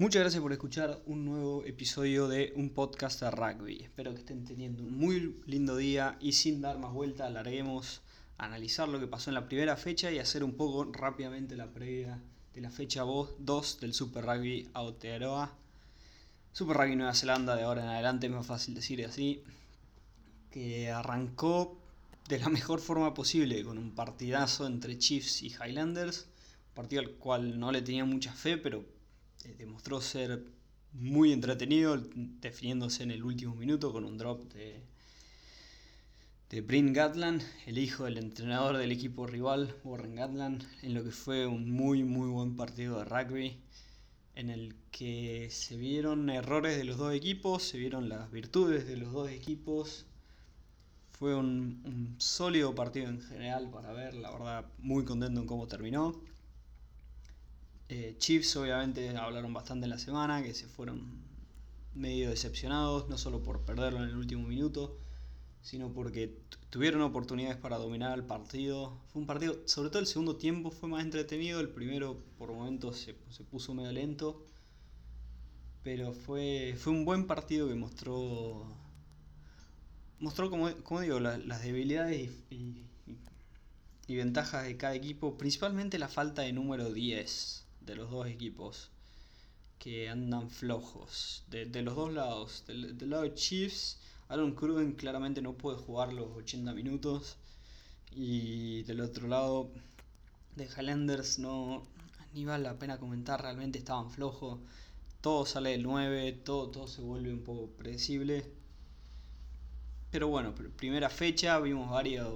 Muchas 0.00 0.20
gracias 0.22 0.40
por 0.40 0.50
escuchar 0.50 1.02
un 1.04 1.26
nuevo 1.26 1.62
episodio 1.66 2.26
de 2.26 2.54
un 2.56 2.70
podcast 2.70 3.20
de 3.20 3.30
rugby. 3.30 3.82
Espero 3.82 4.14
que 4.14 4.20
estén 4.20 4.46
teniendo 4.46 4.82
un 4.82 4.96
muy 4.96 5.42
lindo 5.44 5.76
día 5.76 6.16
y 6.22 6.32
sin 6.32 6.62
dar 6.62 6.78
más 6.78 6.94
vuelta, 6.94 7.28
larguemos 7.28 8.00
a 8.38 8.46
analizar 8.46 8.88
lo 8.88 8.98
que 8.98 9.06
pasó 9.06 9.28
en 9.28 9.34
la 9.34 9.46
primera 9.46 9.76
fecha 9.76 10.10
y 10.10 10.18
hacer 10.18 10.42
un 10.42 10.54
poco 10.54 10.90
rápidamente 10.90 11.54
la 11.54 11.66
previa 11.66 12.18
de 12.54 12.60
la 12.62 12.70
fecha 12.70 13.02
2 13.02 13.80
del 13.80 13.92
Super 13.92 14.24
Rugby 14.24 14.70
Aotearoa. 14.72 15.54
Super 16.50 16.78
Rugby 16.78 16.96
Nueva 16.96 17.12
Zelanda 17.12 17.54
de 17.54 17.64
ahora 17.64 17.82
en 17.82 17.88
adelante, 17.90 18.26
es 18.26 18.32
más 18.32 18.46
fácil 18.46 18.74
decir 18.74 19.04
así, 19.04 19.44
que 20.50 20.90
arrancó 20.90 21.78
de 22.26 22.38
la 22.38 22.48
mejor 22.48 22.80
forma 22.80 23.12
posible 23.12 23.62
con 23.64 23.76
un 23.76 23.94
partidazo 23.94 24.66
entre 24.66 24.96
Chiefs 24.96 25.42
y 25.42 25.48
Highlanders, 25.48 26.26
partido 26.72 27.02
al 27.02 27.10
cual 27.10 27.60
no 27.60 27.70
le 27.70 27.82
tenía 27.82 28.06
mucha 28.06 28.32
fe, 28.32 28.56
pero 28.56 28.98
eh, 29.44 29.54
demostró 29.58 30.00
ser 30.00 30.44
muy 30.92 31.32
entretenido, 31.32 31.96
definiéndose 32.14 33.02
en 33.02 33.10
el 33.12 33.22
último 33.22 33.54
minuto 33.54 33.92
con 33.92 34.04
un 34.04 34.18
drop 34.18 34.52
de, 34.52 34.82
de 36.50 36.60
Bryn 36.60 36.92
Gatland, 36.92 37.42
el 37.66 37.78
hijo 37.78 38.04
del 38.04 38.18
entrenador 38.18 38.76
del 38.76 38.92
equipo 38.92 39.26
rival, 39.26 39.74
Warren 39.84 40.16
Gatland, 40.16 40.64
en 40.82 40.94
lo 40.94 41.04
que 41.04 41.12
fue 41.12 41.46
un 41.46 41.70
muy 41.70 42.02
muy 42.02 42.28
buen 42.28 42.56
partido 42.56 42.98
de 42.98 43.04
rugby, 43.04 43.56
en 44.34 44.50
el 44.50 44.74
que 44.90 45.48
se 45.50 45.76
vieron 45.76 46.28
errores 46.30 46.76
de 46.76 46.84
los 46.84 46.96
dos 46.98 47.14
equipos, 47.14 47.62
se 47.62 47.78
vieron 47.78 48.08
las 48.08 48.30
virtudes 48.30 48.86
de 48.86 48.96
los 48.96 49.12
dos 49.12 49.30
equipos. 49.30 50.06
Fue 51.12 51.34
un, 51.34 51.82
un 51.84 52.16
sólido 52.18 52.74
partido 52.74 53.08
en 53.10 53.20
general 53.20 53.70
para 53.70 53.92
ver, 53.92 54.14
la 54.14 54.30
verdad 54.30 54.64
muy 54.78 55.04
contento 55.04 55.40
en 55.40 55.46
cómo 55.46 55.66
terminó. 55.68 56.20
Eh, 57.92 58.14
Chiefs 58.18 58.54
obviamente 58.54 59.08
hablaron 59.16 59.52
bastante 59.52 59.84
en 59.86 59.90
la 59.90 59.98
semana, 59.98 60.44
que 60.44 60.54
se 60.54 60.68
fueron 60.68 61.10
medio 61.92 62.30
decepcionados, 62.30 63.08
no 63.08 63.18
solo 63.18 63.42
por 63.42 63.62
perderlo 63.62 64.04
en 64.04 64.10
el 64.10 64.16
último 64.16 64.46
minuto, 64.46 64.96
sino 65.60 65.92
porque 65.92 66.38
tuvieron 66.70 67.02
oportunidades 67.02 67.56
para 67.56 67.78
dominar 67.78 68.16
el 68.16 68.24
partido. 68.24 68.96
Fue 69.08 69.20
un 69.20 69.26
partido, 69.26 69.56
sobre 69.66 69.90
todo 69.90 69.98
el 69.98 70.06
segundo 70.06 70.36
tiempo 70.36 70.70
fue 70.70 70.88
más 70.88 71.02
entretenido, 71.02 71.58
el 71.58 71.68
primero 71.68 72.22
por 72.38 72.52
momentos 72.52 72.96
se, 72.96 73.14
puso 73.42 73.74
medio 73.74 73.90
lento, 73.90 74.46
pero 75.82 76.12
fue, 76.12 76.76
fue 76.78 76.92
un 76.92 77.04
buen 77.04 77.26
partido 77.26 77.66
que 77.66 77.74
mostró, 77.74 78.66
mostró 80.20 80.48
como, 80.48 80.72
como 80.84 81.00
digo, 81.00 81.18
las 81.18 81.62
debilidades 81.64 82.30
y, 82.50 82.84
y 84.06 84.14
ventajas 84.14 84.64
de 84.64 84.76
cada 84.76 84.94
equipo, 84.94 85.36
principalmente 85.36 85.98
la 85.98 86.08
falta 86.08 86.42
de 86.42 86.52
número 86.52 86.92
10 86.92 87.59
de 87.80 87.96
los 87.96 88.10
dos 88.10 88.26
equipos 88.26 88.90
que 89.78 90.08
andan 90.08 90.50
flojos. 90.50 91.44
De, 91.48 91.66
los 91.82 91.96
dos 91.96 92.12
lados. 92.12 92.64
Del, 92.66 93.10
lado 93.10 93.22
de 93.24 93.34
Chiefs, 93.34 93.98
Aaron 94.28 94.54
Cruven 94.54 94.92
claramente 94.92 95.42
no 95.42 95.54
puede 95.54 95.78
jugar 95.78 96.12
los 96.12 96.28
80 96.36 96.72
minutos. 96.74 97.36
Y 98.12 98.82
del 98.82 99.00
otro 99.00 99.28
lado 99.28 99.70
de 100.56 100.66
Highlanders 100.66 101.38
no 101.38 101.82
ni 102.34 102.44
vale 102.44 102.64
la 102.64 102.78
pena 102.78 102.98
comentar, 102.98 103.42
realmente 103.42 103.78
estaban 103.78 104.10
flojos. 104.10 104.60
Todo 105.20 105.46
sale 105.46 105.70
del 105.70 105.82
9, 105.82 106.32
todo, 106.44 106.70
todo 106.70 106.86
se 106.88 107.02
vuelve 107.02 107.32
un 107.32 107.42
poco 107.42 107.68
predecible. 107.70 108.44
Pero 110.10 110.28
bueno, 110.28 110.54
primera 110.76 111.08
fecha, 111.08 111.58
vimos 111.60 111.90
varias 111.90 112.26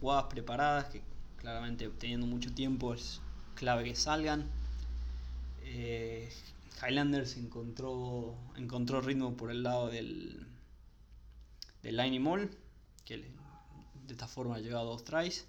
jugadas 0.00 0.24
preparadas 0.30 0.86
que 0.86 1.02
claramente 1.36 1.88
teniendo 1.90 2.26
mucho 2.26 2.52
tiempo 2.54 2.94
es 2.94 3.20
clave 3.56 3.82
que 3.82 3.96
salgan. 3.96 4.46
Eh, 5.64 6.30
Highlanders 6.80 7.36
encontró, 7.36 8.36
encontró 8.56 9.00
ritmo 9.00 9.36
por 9.36 9.50
el 9.50 9.64
lado 9.64 9.88
del, 9.88 10.46
del 11.82 12.20
Mall, 12.20 12.50
que 13.04 13.16
de 13.18 14.12
esta 14.12 14.28
forma 14.28 14.56
ha 14.56 14.60
llegado 14.60 14.82
a 14.82 14.92
dos 14.92 15.02
tries. 15.02 15.46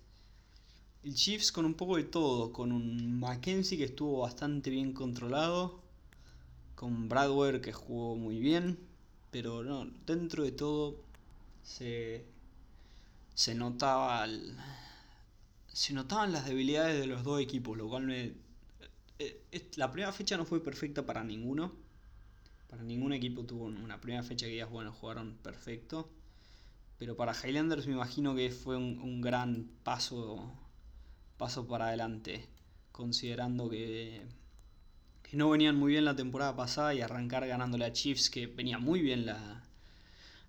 El 1.04 1.14
Chiefs 1.14 1.52
con 1.52 1.66
un 1.66 1.76
poco 1.76 1.98
de 1.98 2.04
todo, 2.04 2.52
con 2.52 2.72
un 2.72 3.20
Mackenzie 3.20 3.78
que 3.78 3.84
estuvo 3.84 4.22
bastante 4.22 4.70
bien 4.70 4.94
controlado, 4.94 5.80
con 6.76 7.08
Bradware 7.08 7.62
que 7.62 7.72
jugó 7.72 8.16
muy 8.16 8.40
bien, 8.40 8.80
pero 9.32 9.64
no, 9.64 9.86
dentro 10.06 10.44
de 10.44 10.52
todo 10.52 10.96
se, 11.64 12.26
se 13.36 13.54
notaba 13.56 14.26
se 15.78 15.94
notaban 15.94 16.32
las 16.32 16.46
debilidades 16.48 17.00
de 17.00 17.06
los 17.06 17.24
dos 17.24 17.40
equipos, 17.40 17.78
lo 17.78 17.88
cual 17.88 18.08
me... 18.08 18.34
Eh, 19.20 19.70
la 19.76 19.92
primera 19.92 20.12
fecha 20.12 20.36
no 20.36 20.44
fue 20.44 20.64
perfecta 20.64 21.06
para 21.06 21.24
ninguno. 21.24 21.72
Para 22.68 22.82
ningún 22.82 23.14
equipo 23.14 23.44
tuvo 23.44 23.66
una 23.66 24.02
primera 24.02 24.24
fecha 24.24 24.48
que 24.48 24.56
ya 24.56 24.66
bueno, 24.66 24.92
jugaron 24.92 25.38
perfecto. 25.44 26.10
Pero 26.98 27.16
para 27.16 27.36
Highlanders 27.36 27.86
me 27.86 27.94
imagino 27.94 28.36
que 28.36 28.50
fue 28.50 28.76
un, 28.76 29.22
gran 29.22 29.70
paso, 29.84 30.52
paso 31.38 31.68
para 31.68 31.90
adelante. 31.90 32.50
Considerando 32.92 33.70
que, 33.70 34.26
que 35.22 35.38
no 35.38 35.52
venían 35.52 35.76
muy 35.76 35.92
bien 35.92 36.06
la 36.06 36.16
temporada 36.16 36.56
pasada 36.56 36.96
y 36.96 37.02
arrancar 37.02 37.46
ganándole 37.46 37.86
a 37.86 37.94
Chiefs, 37.94 38.32
que 38.32 38.48
venía 38.48 38.80
muy 38.80 39.02
bien 39.02 39.28
la, 39.28 39.64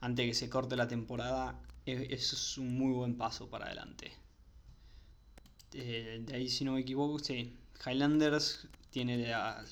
antes 0.00 0.24
de 0.24 0.30
que 0.30 0.34
se 0.34 0.48
corte 0.48 0.74
la 0.74 0.88
temporada, 0.88 1.60
eso 1.84 2.34
es 2.34 2.56
un 2.56 2.78
muy 2.78 2.94
buen 2.94 3.18
paso 3.18 3.50
para 3.50 3.66
adelante. 3.66 4.10
Eh, 5.74 6.22
de 6.24 6.34
ahí, 6.34 6.48
si 6.48 6.64
no 6.64 6.72
me 6.72 6.80
equivoco, 6.80 7.18
sí. 7.18 7.54
Highlanders 7.86 8.66
tiene 8.90 9.18
la, 9.18 9.64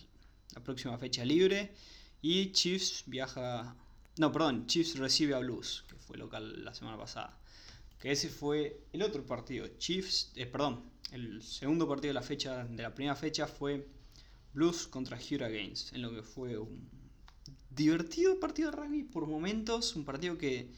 próxima 0.65 0.97
fecha 0.99 1.25
libre. 1.25 1.73
Y 2.23 2.53
Chiefs 2.53 3.05
viaja. 3.07 3.77
No, 4.19 4.33
perdón, 4.33 4.67
Chiefs 4.67 4.99
recibe 4.99 5.35
a 5.35 5.39
Blues, 5.39 5.85
que 5.89 5.97
fue 5.97 6.17
local 6.17 6.65
la 6.65 6.75
semana 6.75 6.97
pasada. 6.97 7.39
Que 8.01 8.13
ese 8.13 8.29
fue 8.29 8.81
el 8.93 9.03
otro 9.03 9.25
partido. 9.25 9.67
Chiefs, 9.79 10.33
eh, 10.37 10.47
perdón, 10.47 10.83
el 11.13 11.43
segundo 11.43 11.89
partido 11.89 12.11
de 12.11 12.15
la 12.15 12.23
fecha 12.23 12.65
de 12.65 12.83
la 12.83 12.95
primera 12.95 13.15
fecha 13.15 13.47
fue 13.47 13.87
Blues 14.53 14.87
contra 14.87 15.19
Hurricanes, 15.19 15.93
en 15.93 16.03
lo 16.03 16.11
que 16.15 16.23
fue 16.23 16.59
un 16.59 16.89
divertido 17.71 18.41
partido 18.41 18.71
de 18.71 18.77
rugby 18.77 19.03
por 19.05 19.27
momentos, 19.27 19.95
un 19.97 20.05
partido 20.05 20.39
que 20.39 20.73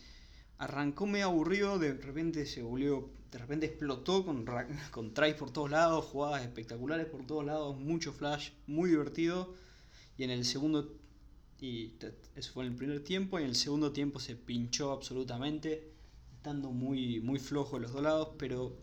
arrancó 0.59 1.07
medio 1.07 1.27
aburrido, 1.27 1.79
de 1.79 1.95
repente 1.95 2.45
se 2.45 2.63
volvió, 2.63 3.09
de 3.31 3.39
repente 3.39 3.67
explotó 3.67 4.25
con, 4.25 4.45
con 4.91 5.15
tries 5.15 5.35
por 5.35 5.51
todos 5.51 5.71
lados, 5.71 6.05
jugadas 6.07 6.43
espectaculares 6.43 7.07
por 7.07 7.27
todos 7.27 7.45
lados, 7.45 7.79
mucho 7.79 8.13
flash, 8.13 8.51
muy 8.67 8.91
divertido. 8.91 9.55
Y 10.17 10.25
en 10.25 10.31
el 10.31 10.45
segundo, 10.45 10.97
y 11.61 11.93
eso 12.35 12.53
fue 12.53 12.65
en 12.65 12.73
el 12.73 12.77
primer 12.77 13.05
tiempo, 13.05 13.39
y 13.39 13.43
en 13.43 13.51
el 13.51 13.55
segundo 13.55 13.93
tiempo 13.93 14.19
se 14.19 14.35
pinchó 14.35 14.93
absolutamente, 14.93 15.93
estando 16.33 16.71
muy, 16.71 17.21
muy 17.21 17.39
flojo 17.39 17.79
los 17.79 17.93
dos 17.93 18.03
lados, 18.03 18.31
pero 18.39 18.77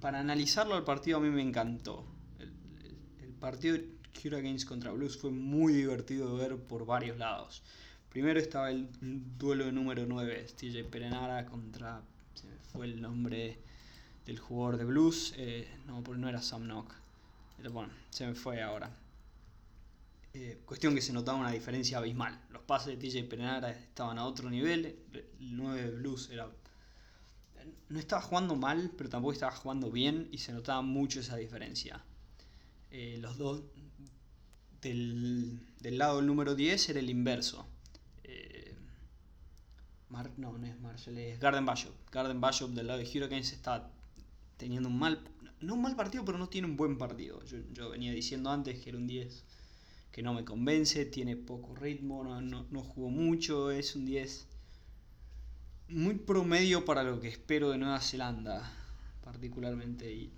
para 0.00 0.20
analizarlo 0.20 0.74
al 0.74 0.84
partido 0.84 1.16
a 1.16 1.20
mí 1.20 1.30
me 1.30 1.42
encantó. 1.42 2.04
El, 2.38 3.32
partido 3.40 3.78
Hurricanes 4.24 4.64
contra 4.64 4.90
Blues 4.90 5.18
fue 5.18 5.30
muy 5.30 5.72
divertido 5.72 6.36
de 6.36 6.48
ver 6.48 6.58
por 6.58 6.86
varios 6.86 7.18
lados. 7.18 7.62
Primero 8.08 8.38
estaba 8.38 8.70
el 8.70 8.88
duelo 9.36 9.66
de 9.66 9.72
número 9.72 10.06
9, 10.06 10.46
TJ 10.56 10.84
Perenara 10.84 11.44
contra. 11.46 12.02
Se 12.34 12.46
me 12.46 12.56
fue 12.72 12.86
el 12.86 13.00
nombre 13.00 13.58
del 14.26 14.38
jugador 14.38 14.76
de 14.76 14.84
blues. 14.84 15.34
Eh, 15.36 15.68
no, 15.86 16.00
no 16.02 16.28
era 16.28 16.42
Sam 16.42 16.64
Knock. 16.64 16.92
Pero 17.56 17.70
bueno, 17.72 17.92
se 18.10 18.26
me 18.26 18.34
fue 18.34 18.62
ahora. 18.62 18.90
Eh, 20.32 20.60
cuestión 20.64 20.94
que 20.94 21.00
se 21.00 21.12
notaba 21.12 21.38
una 21.38 21.52
diferencia 21.52 21.98
abismal. 21.98 22.40
Los 22.50 22.62
pases 22.62 22.98
de 22.98 23.08
TJ 23.08 23.28
Perenara 23.28 23.70
estaban 23.70 24.18
a 24.18 24.26
otro 24.26 24.50
nivel. 24.50 24.96
El 25.12 25.56
9 25.56 25.82
de 25.82 25.90
blues 25.90 26.30
era. 26.30 26.50
No 27.88 27.98
estaba 27.98 28.20
jugando 28.20 28.56
mal, 28.56 28.90
pero 28.96 29.08
tampoco 29.08 29.32
estaba 29.32 29.52
jugando 29.52 29.90
bien 29.90 30.28
y 30.32 30.38
se 30.38 30.52
notaba 30.52 30.82
mucho 30.82 31.20
esa 31.20 31.36
diferencia. 31.36 32.04
Eh, 32.90 33.18
los 33.20 33.38
dos. 33.38 33.62
Del, 34.82 35.60
del 35.80 35.96
lado 35.96 36.18
del 36.18 36.26
número 36.26 36.54
10 36.54 36.90
era 36.90 37.00
el 37.00 37.08
inverso 37.08 37.66
no, 40.36 40.56
no 40.58 40.66
es 40.66 40.80
Marshall, 40.80 41.18
es 41.18 41.40
Garden 41.40 41.66
Bishop. 41.66 41.92
Garden 42.10 42.40
Bishop 42.40 42.70
del 42.70 42.86
lado 42.86 42.98
de 42.98 43.04
Hurricanes 43.04 43.52
está 43.52 43.90
teniendo 44.56 44.88
un 44.88 44.98
mal, 44.98 45.20
no 45.60 45.74
un 45.74 45.82
mal 45.82 45.96
partido, 45.96 46.24
pero 46.24 46.38
no 46.38 46.48
tiene 46.48 46.68
un 46.68 46.76
buen 46.76 46.98
partido. 46.98 47.42
Yo, 47.72 47.90
venía 47.90 48.12
diciendo 48.12 48.50
antes 48.50 48.80
que 48.80 48.90
era 48.90 48.98
un 48.98 49.06
10 49.06 49.44
que 50.12 50.22
no 50.22 50.32
me 50.32 50.44
convence, 50.44 51.04
tiene 51.06 51.36
poco 51.36 51.74
ritmo, 51.74 52.24
no, 52.24 52.82
jugó 52.82 53.10
mucho, 53.10 53.72
es 53.72 53.96
un 53.96 54.06
10 54.06 54.46
muy 55.88 56.14
promedio 56.14 56.84
para 56.84 57.02
lo 57.02 57.20
que 57.20 57.28
espero 57.28 57.70
de 57.70 57.78
Nueva 57.78 58.00
Zelanda, 58.00 58.72
particularmente, 59.24 60.12
y, 60.12 60.32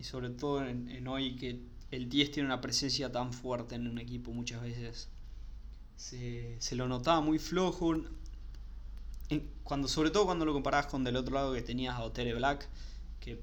sobre 0.00 0.28
todo 0.30 0.66
en 0.66 1.08
hoy 1.08 1.36
que 1.36 1.62
el 1.90 2.08
10 2.08 2.30
tiene 2.30 2.46
una 2.48 2.60
presencia 2.60 3.10
tan 3.10 3.32
fuerte 3.32 3.74
en 3.74 3.86
un 3.86 3.98
equipo 3.98 4.32
muchas 4.32 4.60
veces 4.60 5.08
se, 5.96 6.76
lo 6.76 6.88
notaba 6.88 7.20
muy 7.20 7.38
flojo. 7.38 7.94
Cuando, 9.64 9.88
sobre 9.88 10.10
todo 10.10 10.26
cuando 10.26 10.44
lo 10.44 10.52
comparabas 10.52 10.86
con 10.86 11.04
del 11.04 11.16
otro 11.16 11.34
lado 11.34 11.52
que 11.52 11.62
tenías 11.62 11.94
a 11.96 12.02
Otere 12.02 12.34
Black, 12.34 12.68
que 13.20 13.40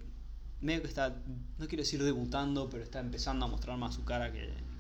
medio 0.62 0.82
que 0.82 0.88
está, 0.88 1.16
no 1.58 1.68
quiero 1.68 1.84
decir 1.84 2.02
debutando, 2.04 2.70
pero 2.70 2.84
está 2.84 3.00
empezando 3.00 3.46
a 3.46 3.50
mostrar 3.50 3.78
más 3.78 3.96
su 3.96 4.06
cara 4.06 4.32
que, 4.32 4.44
en 4.44 4.74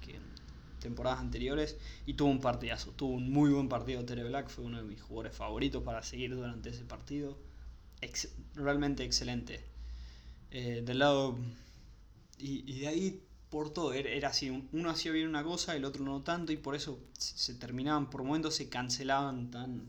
temporadas 0.79 1.19
anteriores. 1.19 1.77
Y 2.05 2.13
tuvo 2.13 2.29
un 2.29 2.39
partidazo, 2.39 2.91
tuvo 2.91 3.13
un 3.13 3.31
muy 3.31 3.49
buen 3.51 3.69
partido 3.69 4.03
Tere 4.05 4.23
Black, 4.23 4.49
fue 4.49 4.65
uno 4.65 4.77
de 4.77 4.83
mis 4.83 5.01
jugadores 5.01 5.35
favoritos 5.35 5.83
para 5.83 6.03
seguir 6.03 6.35
durante 6.35 6.69
ese 6.69 6.83
partido. 6.85 7.37
realmente 8.55 9.03
excelente. 9.03 9.63
Eh, 10.51 10.83
del 10.85 10.99
lado... 10.99 11.37
Y, 12.39 12.69
y 12.69 12.79
de 12.79 12.87
ahí 12.87 13.23
por 13.53 13.71
todo. 13.71 13.93
Era, 13.93 14.29
así, 14.29 14.49
uno 14.49 14.89
hacía 14.89 15.11
bien 15.11 15.27
una 15.27 15.43
cosa, 15.43 15.75
el 15.75 15.85
otro 15.85 16.03
no 16.03 16.23
tanto, 16.23 16.51
y 16.51 16.57
por 16.57 16.75
eso 16.75 16.99
se 17.19 17.53
terminaban, 17.53 18.09
por 18.09 18.23
momentos 18.23 18.55
se 18.55 18.67
cancelaban 18.67 19.51
tan, 19.51 19.83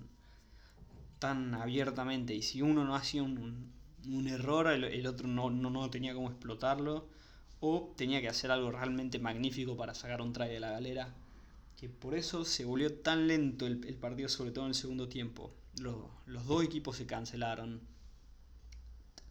tan 1.25 1.55
abiertamente. 1.55 2.35
Y 2.35 2.43
si 2.43 2.61
uno 2.61 2.85
no 2.85 2.95
hacía 2.95 3.23
un, 3.23 3.73
error, 4.29 4.67
el, 4.67 5.07
otro 5.07 5.27
no, 5.27 5.49
no, 5.49 5.89
tenía 5.89 6.13
cómo 6.13 6.29
explotarlo, 6.29 7.09
o 7.61 7.95
tenía 7.97 8.21
que 8.21 8.29
hacer 8.29 8.51
algo 8.51 8.71
realmente 8.71 9.19
magnífico 9.19 9.75
para 9.75 9.95
sacar 9.95 10.21
un 10.21 10.35
try 10.35 10.49
de 10.49 10.61
la 10.61 10.71
galera. 10.71 11.15
Que 11.79 11.89
por 11.89 12.15
eso 12.15 12.45
se 12.45 12.67
volvió 12.67 12.93
tan 12.93 13.27
lento 13.27 13.67
el, 13.67 13.79
partido, 13.97 14.29
sobre 14.29 14.51
todo 14.51 14.65
en 14.65 14.69
el 14.69 14.75
segundo 14.75 15.09
tiempo. 15.09 15.51
Los, 15.79 15.97
los 16.27 16.45
dos 16.45 16.63
equipos 16.63 16.99
se 16.99 17.07
cancelaron 17.07 17.81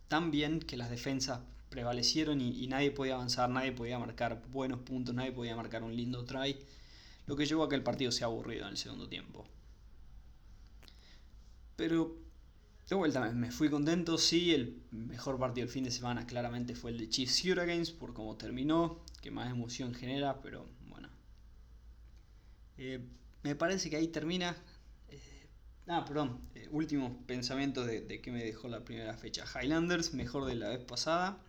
tan 0.08 0.32
bien 0.32 0.62
que 0.62 0.76
las 0.76 0.90
defensas 0.90 1.42
prevalecieron 1.70 2.42
y, 2.42 2.66
nadie 2.66 2.90
podía 2.90 3.14
avanzar, 3.14 3.52
nadie 3.52 3.72
podía 3.72 4.00
marcar 4.00 4.42
buenos 4.50 4.80
puntos, 4.80 5.14
nadie 5.14 5.32
podía 5.32 5.56
marcar 5.56 5.84
un 5.84 5.96
lindo 5.96 6.26
try, 6.26 6.58
lo 7.28 7.36
que 7.36 7.46
llevó 7.46 7.64
a 7.64 7.70
que 7.70 7.76
el 7.76 7.84
partido 7.84 8.12
sea 8.12 8.26
aburrido 8.26 8.64
en 8.64 8.72
el 8.72 8.78
segundo 8.78 9.08
tiempo. 9.08 9.46
Pero 11.76 12.16
de 12.90 12.96
vuelta 12.96 13.32
me 13.32 13.52
fui 13.52 13.70
contento, 13.70 14.18
sí, 14.18 14.54
el 14.54 14.82
mejor 14.92 15.40
partido 15.40 15.66
del 15.66 15.74
fin 15.74 15.84
de 15.84 15.92
semana 15.92 16.26
claramente 16.26 16.76
fue 16.76 16.92
el 16.92 16.98
de 16.98 17.10
Chiefs 17.10 17.44
Hurricanes 17.46 17.92
por 17.92 18.14
cómo 18.14 18.36
terminó, 18.38 19.00
que 19.22 19.32
más 19.32 19.50
emoción 19.50 19.94
genera, 19.94 20.42
pero 20.42 20.68
bueno. 20.90 21.10
Eh, 22.78 23.00
me 23.44 23.56
parece 23.56 23.90
que 23.90 23.96
ahí 23.96 24.08
termina. 24.08 24.56
Eh, 25.10 25.48
ah, 25.88 26.06
perdón, 26.06 26.40
eh, 26.56 26.68
último 26.72 27.24
pensamiento 27.26 27.86
de, 27.86 28.02
de 28.02 28.22
que 28.22 28.32
me 28.32 28.44
dejó 28.44 28.68
la 28.68 28.84
primera 28.84 29.18
fecha. 29.18 29.46
Highlanders, 29.46 30.14
mejor 30.14 30.46
de 30.46 30.56
la 30.56 30.70
vez 30.70 30.84
pasada 30.84 31.40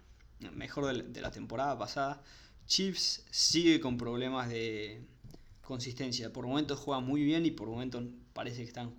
mejor 0.53 0.93
de 1.05 1.21
la 1.21 1.31
temporada 1.31 1.79
pasada. 1.79 2.23
Chiefs 2.67 3.25
sigue 3.31 3.81
con 3.81 3.97
problemas 3.97 4.49
de 4.49 5.03
consistencia. 5.63 6.33
Por 6.33 6.47
momentos 6.47 6.79
juega 6.79 7.01
muy 7.01 7.23
bien 7.23 7.47
y 7.47 7.51
por 7.51 7.69
momentos 7.69 8.05
parece 8.33 8.59
que 8.59 8.69
están 8.69 8.95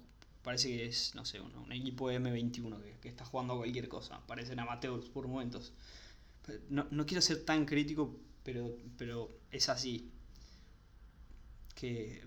parece 0.45 0.67
que 0.69 0.85
es, 0.85 1.15
no 1.15 1.25
sé, 1.25 1.41
un, 1.41 1.71
equipo 1.71 2.07
de 2.07 2.21
M21 2.21 2.79
que, 3.01 3.09
está 3.09 3.25
jugando 3.25 3.57
cualquier 3.57 3.89
cosa. 3.89 4.21
Parecen 4.27 4.59
amateurs 4.59 5.09
por 5.09 5.27
momentos. 5.27 5.73
No, 6.69 7.05
quiero 7.07 7.21
ser 7.21 7.43
tan 7.43 7.65
crítico, 7.65 8.15
pero, 8.43 8.77
pero 8.95 9.39
es 9.49 9.67
así. 9.69 10.11
Que, 11.73 12.23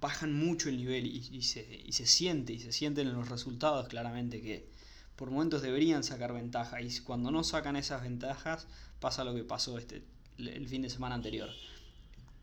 bajan 0.00 0.32
mucho 0.32 0.68
el 0.68 0.76
nivel 0.76 1.06
y, 1.06 1.42
se, 1.42 1.82
y 1.84 1.90
se 1.90 2.06
siente, 2.06 2.52
y 2.52 2.60
se 2.60 2.70
sienten 2.70 3.08
en 3.08 3.14
los 3.14 3.28
resultados 3.28 3.88
claramente 3.88 4.40
que, 4.40 4.70
por 5.16 5.32
momentos 5.32 5.60
deberían 5.60 6.04
sacar 6.04 6.32
ventaja 6.32 6.80
y 6.80 6.96
cuando 7.00 7.32
no 7.32 7.42
sacan 7.42 7.74
esas 7.74 8.02
ventajas 8.02 8.68
pasa 9.00 9.24
lo 9.24 9.34
que 9.34 9.42
pasó 9.42 9.76
este, 9.76 10.04
el 10.38 10.68
fin 10.68 10.82
de 10.82 10.90
semana 10.90 11.16
anterior. 11.16 11.50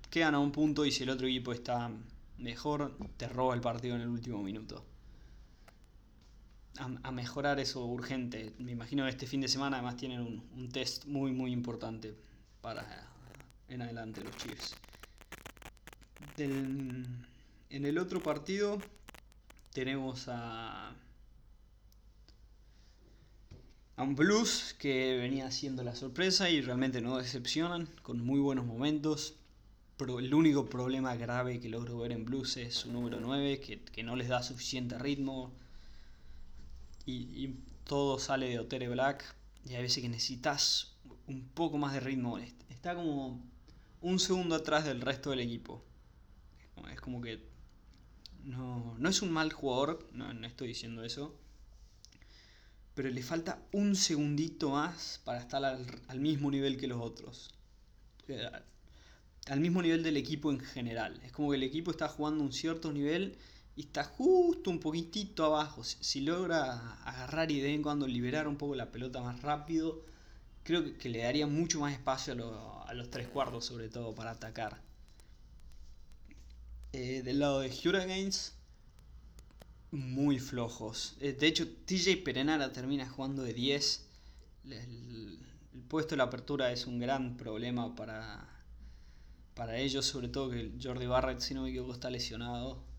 Quedan 0.10 0.36
a 0.36 0.40
un 0.40 0.52
punto 0.52 0.86
y 0.86 0.92
si 0.92 1.04
el 1.04 1.10
otro 1.10 1.28
equipo 1.28 1.54
está 1.54 1.90
mejor, 2.38 2.98
te 3.16 3.30
roba 3.30 3.56
el 3.56 3.62
partido 3.62 3.96
en 3.96 4.02
el 4.02 4.10
último 4.10 4.44
minuto. 4.44 4.84
A, 6.78 7.12
mejorar 7.12 7.60
eso 7.60 7.86
urgente. 7.86 8.54
Me 8.60 8.72
imagino 8.72 9.04
que 9.06 9.12
este 9.12 9.28
fin 9.28 9.42
de 9.42 9.48
semana 9.48 9.78
además 9.78 9.98
tienen 9.98 10.22
un, 10.22 10.70
test 10.70 11.06
muy 11.06 11.32
muy 11.32 11.52
importante 11.52 12.14
para 12.62 13.08
en 13.70 13.82
adelante 13.82 14.22
los 14.24 14.36
Chiefs. 14.38 14.76
en 16.38 17.26
el 17.70 17.98
otro 17.98 18.22
partido 18.22 18.80
tenemos 19.72 20.28
a 20.28 20.94
a 23.98 24.04
un 24.04 24.16
Blues 24.16 24.76
que 24.78 25.18
venía 25.18 25.50
siendo 25.52 25.82
la 25.84 25.96
sorpresa 25.96 26.50
y 26.50 26.62
realmente 26.62 27.00
no 27.02 27.18
decepcionan, 27.18 27.88
con 28.02 28.20
muy 28.20 28.40
buenos 28.40 28.66
momentos. 28.66 29.36
Pero 29.98 30.20
el 30.20 30.34
único 30.34 30.66
problema 30.66 31.16
grave 31.16 31.62
que 31.62 31.70
logro 31.70 31.98
ver 32.00 32.12
en 32.12 32.26
Blues 32.26 32.58
es 32.58 32.76
su 32.76 32.92
número 32.92 33.22
9, 33.22 33.62
que, 33.62 34.04
no 34.04 34.18
les 34.18 34.28
da 34.28 34.44
suficiente 34.44 35.00
ritmo. 35.00 35.54
Y, 37.06 37.56
todo 37.86 38.18
sale 38.18 38.50
de 38.50 38.60
Otere 38.60 38.90
Black. 38.90 39.24
Y 39.66 39.76
hay 39.76 39.84
veces 39.84 40.02
que 40.02 40.10
necesitas 40.10 40.96
un 41.28 41.48
poco 41.50 41.78
más 41.78 41.94
de 41.94 42.00
ritmo. 42.00 42.40
Está 42.70 42.96
como 42.96 43.44
un 44.02 44.20
segundo 44.20 44.56
atrás 44.56 44.86
del 44.86 45.02
resto 45.02 45.30
del 45.30 45.40
equipo. 45.42 45.84
Es 46.92 47.00
como 47.00 47.22
que 47.22 47.40
no, 48.44 48.96
no 48.98 49.10
es 49.10 49.22
un 49.22 49.32
mal 49.32 49.54
jugador, 49.54 50.08
no, 50.14 50.34
no 50.34 50.48
estoy 50.48 50.68
diciendo 50.68 51.04
eso 51.04 51.36
pero 52.96 53.10
le 53.10 53.22
falta 53.22 53.62
un 53.74 53.96
segundito 53.96 54.70
más 54.70 55.22
para 55.26 55.40
estar 55.40 55.64
al, 55.64 56.20
mismo 56.20 56.50
nivel 56.50 56.78
que 56.78 56.88
los 56.88 57.02
otros. 57.02 57.54
Eh, 58.30 58.50
al 59.48 59.60
mismo 59.60 59.82
nivel 59.82 60.02
del 60.02 60.16
equipo 60.16 60.50
en 60.50 60.62
general. 60.62 61.20
Es 61.24 61.34
como 61.34 61.52
que 61.52 61.58
el 61.58 61.64
equipo 61.64 61.92
está 61.92 62.08
jugando 62.08 62.44
un 62.44 62.54
cierto 62.54 62.92
nivel 62.94 63.38
y 63.76 63.82
está 63.82 64.04
justo 64.06 64.70
un 64.70 64.80
poquitito 64.80 65.46
abajo. 65.46 65.84
Si, 65.84 66.22
logra 66.22 66.96
agarrar 67.04 67.52
y 67.52 67.58
de 67.58 67.64
vez 67.64 67.76
en 67.76 67.84
cuando 67.84 68.08
liberar 68.08 68.48
un 68.48 68.58
poco 68.58 68.76
la 68.76 68.92
pelota 68.92 69.22
más 69.22 69.42
rápido, 69.42 70.04
creo 70.64 70.98
que, 70.98 71.10
le 71.10 71.20
daría 71.24 71.46
mucho 71.46 71.82
más 71.82 71.94
espacio 71.94 72.34
a, 72.88 72.94
los 72.94 73.10
tres 73.10 73.28
cuartos, 73.28 73.66
sobre 73.66 73.90
todo, 73.90 74.16
para 74.16 74.32
atacar. 74.32 74.82
Eh, 76.94 77.22
del 77.24 77.40
lado 77.40 77.60
de 77.60 77.68
Hurricanes, 77.68 78.54
muy 79.92 80.40
flojos. 80.40 81.18
Eh, 81.20 81.34
de 81.34 81.48
hecho, 81.48 81.68
TJ 81.68 82.24
Perenara 82.24 82.72
termina 82.72 83.10
jugando 83.10 83.44
de 83.44 83.54
10. 83.54 84.08
El, 84.70 85.40
puesto 85.90 86.12
de 86.12 86.18
la 86.18 86.24
apertura 86.24 86.72
es 86.72 86.88
un 86.88 87.00
gran 87.00 87.36
problema 87.36 87.94
para, 87.96 88.48
para 89.54 89.78
ellos, 89.78 90.06
sobre 90.06 90.30
todo 90.30 90.50
que 90.50 90.72
Jordi 90.82 91.06
Barrett, 91.06 91.42
si 91.42 91.54
no 91.54 91.64
me 91.64 91.70
equivoco, 91.70 91.94
está 91.94 92.10
lesionado. 92.10 92.95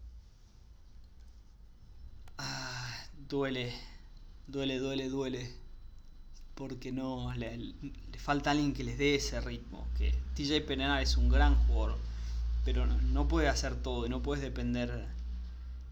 Ah, 2.38 3.06
duele, 3.28 3.72
duele, 4.46 4.78
duele, 4.78 5.08
duele. 5.08 5.50
Porque 6.54 6.92
no 6.92 7.34
le, 7.34 7.74
falta 8.18 8.50
alguien 8.50 8.72
que 8.72 8.84
les 8.84 8.98
dé 8.98 9.14
ese 9.14 9.40
ritmo. 9.40 9.86
Que 9.96 10.14
TJ 10.34 10.62
Perenara 10.66 11.02
es 11.02 11.16
un 11.16 11.28
gran 11.28 11.54
jugador, 11.66 11.98
pero 12.64 12.86
no, 12.86 13.28
puede 13.28 13.48
hacer 13.48 13.76
todo 13.76 14.06
y 14.06 14.08
no 14.08 14.22
puedes 14.22 14.42
depender 14.42 15.06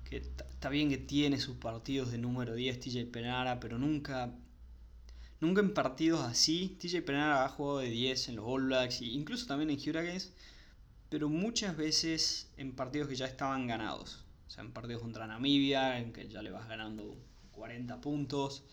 que 0.09 0.19
está 0.19 0.69
bien 0.69 0.89
que 0.89 0.99
tiene 0.99 1.39
sus 1.39 1.57
partidos 1.57 2.11
de 2.11 2.19
número 2.19 2.55
10 2.55 2.81
TJ 2.81 3.07
Penara, 3.13 3.61
pero 3.61 3.79
nunca 3.79 4.33
nunca 5.41 5.61
en 5.61 5.75
partidos 5.75 6.23
así. 6.23 6.77
TJ 6.81 7.03
Penara 7.03 7.45
ha 7.45 7.49
jugado 7.49 7.79
de 7.79 7.91
10 7.91 8.29
en 8.31 8.37
los 8.37 8.45
All 8.47 8.65
Blacks 8.65 9.01
e 9.03 9.07
incluso 9.07 9.47
también 9.47 9.71
en 9.71 9.77
Hurricanes, 9.77 10.33
pero 11.11 11.29
muchas 11.29 11.77
veces 11.77 12.49
en 12.57 12.73
partidos 12.73 13.09
que 13.09 13.17
ya 13.17 13.27
estaban 13.27 13.67
ganados. 13.67 14.24
Sea, 14.55 14.63
en 14.63 14.73
partidos 14.73 15.03
contra 15.03 15.27
Namibia, 15.27 15.99
en 15.99 16.13
que 16.13 16.29
ya 16.29 16.43
le 16.43 16.51
vas 16.51 16.69
ganando 16.69 17.17
40 17.53 18.01
puntos. 18.01 18.65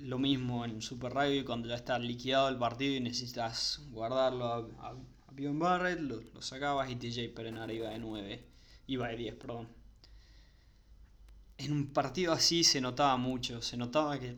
Lo 0.00 0.18
mismo 0.18 0.64
en 0.64 0.82
Super 0.82 1.12
Rugby, 1.12 1.44
cuando 1.44 1.68
ya 1.68 1.76
está 1.76 1.98
liquidado 1.98 2.48
el 2.48 2.56
partido 2.56 2.96
y 2.96 3.00
necesitas 3.00 3.82
guardarlo 3.90 4.46
a, 4.46 4.58
a, 4.88 4.96
Barrett, 5.34 6.00
lo, 6.00 6.20
lo, 6.20 6.42
sacabas 6.42 6.90
y 6.90 6.96
TJ 6.96 7.34
Penara 7.34 7.72
iba 7.72 7.90
de 7.90 7.98
9. 7.98 8.44
Iba 8.86 9.08
de 9.08 9.16
10, 9.16 9.34
perdón 9.36 9.68
en 11.64 11.72
un 11.72 11.86
partido 11.92 12.32
así 12.32 12.64
se 12.64 12.80
notaba 12.80 13.16
mucho, 13.16 13.62
se 13.62 13.76
notaba 13.76 14.18
que, 14.18 14.36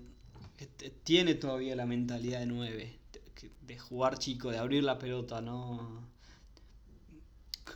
tiene 1.02 1.34
todavía 1.34 1.74
la 1.76 1.86
mentalidad 1.86 2.40
de 2.40 2.46
9, 2.46 2.98
de, 3.62 3.78
jugar 3.78 4.18
chico, 4.18 4.50
de 4.50 4.58
abrir 4.58 4.84
la 4.84 4.98
pelota, 4.98 5.40
¿no? 5.40 6.08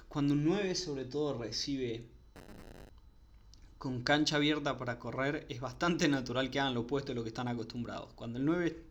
Cuando 0.09 0.35
un 0.35 0.45
9 0.45 0.75
sobre 0.75 1.05
todo 1.05 1.37
recibe 1.39 2.07
con 3.79 4.03
cancha 4.03 4.37
abierta 4.37 4.77
para 4.77 4.99
correr, 4.99 5.47
es 5.49 5.61
bastante 5.61 6.09
natural 6.09 6.51
que 6.51 6.61
hagan 6.61 6.75
lo 6.75 6.81
opuesto 6.81 7.13
de 7.13 7.17
lo 7.17 7.23
que 7.23 7.29
están 7.29 7.49
acostumbrados. 7.49 8.13
Cuando 8.15 8.39
el 8.39 8.45
9 8.45 8.85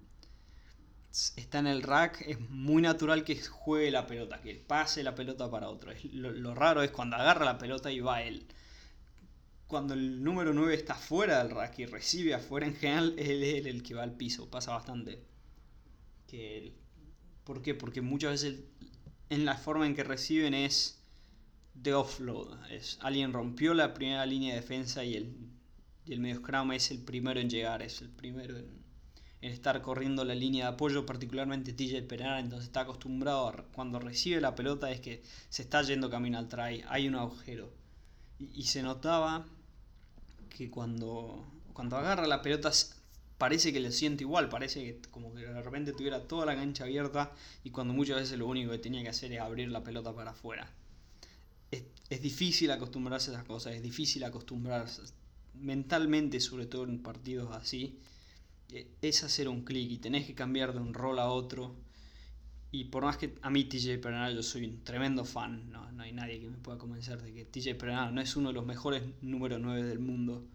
está 1.35 1.59
en 1.59 1.67
el 1.67 1.83
rack, 1.83 2.21
es 2.27 2.39
muy 2.49 2.81
natural 2.81 3.23
que 3.23 3.35
juegue 3.41 3.91
la 3.91 4.07
pelota, 4.07 4.41
que 4.41 4.55
pase 4.55 5.03
la 5.03 5.15
pelota 5.15 5.49
para 5.51 5.69
otro. 5.69 5.91
lo, 6.13 6.55
raro 6.55 6.81
es 6.83 6.91
cuando 6.91 7.17
agarra 7.17 7.45
la 7.45 7.57
pelota 7.57 7.91
y 7.91 7.99
va 7.99 8.21
él 8.21 8.47
cuando 9.67 9.93
el 9.93 10.23
número 10.23 10.53
9 10.53 10.73
está 10.73 10.95
fuera 10.95 11.43
del 11.43 11.53
rack 11.53 11.79
y 11.79 11.85
recibe 11.85 12.33
afuera, 12.33 12.65
en 12.65 12.75
general 12.75 13.15
él 13.17 13.43
es 13.43 13.65
el 13.65 13.83
que 13.83 13.93
va 13.93 14.03
al 14.03 14.13
piso. 14.15 14.49
Pasa 14.49 14.71
bastante. 14.71 15.21
Que 16.25 16.73
¿Por 17.43 17.61
qué? 17.61 17.75
Porque 17.75 18.01
muchas 18.01 18.31
veces 18.31 18.61
en 19.29 19.45
la 19.45 19.55
forma 19.55 19.85
en 19.85 19.95
que 19.95 20.03
reciben 20.03 20.53
es 20.53 20.96
de 21.81 21.93
offload. 21.93 22.71
Es, 22.71 22.97
alguien 23.01 23.33
rompió 23.33 23.73
la 23.73 23.93
primera 23.93 24.25
línea 24.25 24.55
de 24.55 24.61
defensa 24.61 25.03
y 25.03 25.15
el, 25.15 25.35
y 26.05 26.13
el 26.13 26.19
medio 26.19 26.37
scrum 26.37 26.71
es 26.71 26.91
el 26.91 26.99
primero 26.99 27.39
en 27.39 27.49
llegar, 27.49 27.81
es 27.81 28.01
el 28.01 28.09
primero 28.09 28.57
en, 28.57 28.85
estar 29.41 29.81
corriendo 29.81 30.25
la 30.25 30.35
línea 30.35 30.65
de 30.65 30.73
apoyo, 30.73 31.05
particularmente 31.05 31.71
TJ 31.71 32.01
Pereira, 32.07 32.39
entonces 32.39 32.67
está 32.67 32.81
acostumbrado 32.81 33.47
a, 33.47 33.53
cuando 33.71 33.99
recibe 33.99 34.41
la 34.41 34.55
pelota 34.55 34.91
es 34.91 34.99
que 34.99 35.21
se 35.49 35.61
está 35.61 35.81
yendo 35.83 36.09
camino 36.09 36.37
al 36.37 36.49
try, 36.49 36.83
hay 36.87 37.07
un 37.07 37.15
agujero. 37.15 37.71
Y, 38.39 38.63
se 38.63 38.83
notaba 38.83 39.45
que 40.49 40.69
cuando, 40.69 41.45
cuando 41.73 41.97
agarra 41.97 42.27
la 42.27 42.41
pelota 42.41 42.71
parece 43.37 43.71
que 43.71 43.79
le 43.79 43.91
siente 43.91 44.23
igual, 44.23 44.49
parece 44.49 44.83
que 44.83 45.09
como 45.09 45.33
que 45.33 45.41
de 45.41 45.61
repente 45.61 45.93
tuviera 45.93 46.27
toda 46.27 46.45
la 46.45 46.55
cancha 46.55 46.83
abierta 46.83 47.31
y 47.63 47.71
cuando 47.71 47.93
muchas 47.93 48.17
veces 48.17 48.37
lo 48.37 48.47
único 48.47 48.71
que 48.71 48.79
tenía 48.79 49.01
que 49.01 49.09
hacer 49.09 49.31
es 49.31 49.39
abrir 49.39 49.69
la 49.69 49.83
pelota 49.83 50.13
para 50.13 50.31
afuera. 50.31 50.71
Es, 52.09 52.21
difícil 52.21 52.71
acostumbrarse 52.71 53.31
a 53.31 53.33
esas 53.35 53.45
cosas, 53.45 53.75
es 53.75 53.81
difícil 53.81 54.23
acostumbrarse 54.23 55.01
mentalmente, 55.61 56.39
sobre 56.39 56.65
todo 56.65 56.83
en 56.85 57.01
partidos 57.01 57.55
así, 57.55 57.99
eh, 58.71 58.87
es 59.01 59.23
hacer 59.23 59.47
un 59.49 59.63
clic 59.63 59.91
y 59.91 59.97
tenés 59.97 60.25
que 60.25 60.35
cambiar 60.35 60.73
de 60.73 60.79
un 60.79 60.93
rol 60.93 61.19
a 61.19 61.27
otro. 61.27 61.75
Y 62.71 62.85
por 62.85 63.03
más 63.03 63.17
que 63.17 63.35
a 63.41 63.49
mí 63.49 63.63
TJ 63.63 63.99
Pernal 63.99 64.35
yo 64.35 64.43
soy 64.43 64.65
un 64.65 64.83
tremendo 64.83 65.23
fan, 65.23 65.69
no, 65.71 65.89
no 65.91 66.03
hay 66.03 66.11
nadie 66.11 66.39
que 66.39 66.49
me 66.49 66.57
pueda 66.57 66.77
convencer 66.77 67.21
de 67.21 67.33
que 67.33 67.45
TJ 67.45 67.75
Pernal 67.75 68.13
no 68.13 68.21
es 68.21 68.35
uno 68.35 68.49
de 68.49 68.53
los 68.53 68.65
mejores 68.65 69.03
número 69.21 69.57
9 69.57 69.83
del 69.83 69.99
mundo. 69.99 70.45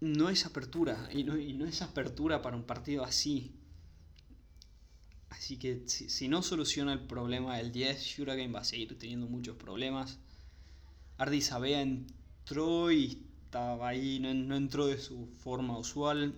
No 0.00 0.28
es 0.28 0.44
apertura, 0.44 1.08
y 1.12 1.24
no, 1.24 1.38
y 1.38 1.54
no 1.54 1.64
es 1.64 1.80
apertura 1.80 2.42
para 2.42 2.56
un 2.56 2.64
partido 2.64 3.02
así. 3.02 3.54
Así 5.36 5.58
que 5.58 5.82
si, 5.86 6.28
no 6.28 6.42
soluciona 6.42 6.92
el 6.92 7.00
problema 7.00 7.58
del 7.58 7.70
10, 7.70 8.02
Shuragame 8.02 8.52
va 8.52 8.60
a 8.60 8.64
seguir 8.64 8.98
teniendo 8.98 9.26
muchos 9.26 9.56
problemas. 9.56 10.18
Ardi 11.18 11.42
Sabea 11.42 11.82
entró 11.82 12.90
y 12.90 13.22
estaba 13.44 13.88
ahí, 13.88 14.18
no, 14.18 14.56
entró 14.56 14.86
de 14.86 14.98
su 14.98 15.28
forma 15.42 15.78
usual. 15.78 16.34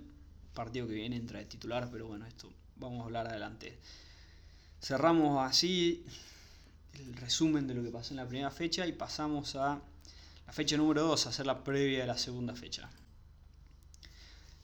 Partido 0.53 0.89
que 0.89 0.95
viene 0.95 1.17
entra 1.17 1.39
de 1.39 1.45
titular, 1.45 1.89
pero 1.93 2.09
bueno, 2.09 2.27
esto 2.27 2.53
vamos 2.77 3.03
a 3.03 3.05
hablar 3.05 3.29
adelante. 3.29 3.79
Cerramos 4.81 5.49
así 5.49 6.05
el 6.95 7.15
resumen 7.15 7.69
de 7.69 7.75
lo 7.75 7.83
que 7.85 7.91
pasó 7.91 8.13
en 8.13 8.17
la 8.17 8.27
primera 8.27 8.51
fecha 8.51 8.87
y 8.87 8.93
pasamos 8.93 9.55
a 9.55 9.81
la 10.47 10.53
fecha 10.53 10.77
número 10.77 11.03
2, 11.05 11.27
a 11.27 11.29
hacer 11.29 11.47
la 11.47 11.63
previa 11.63 12.01
de 12.01 12.07
la 12.07 12.19
segunda 12.19 12.55
fecha. 12.55 12.91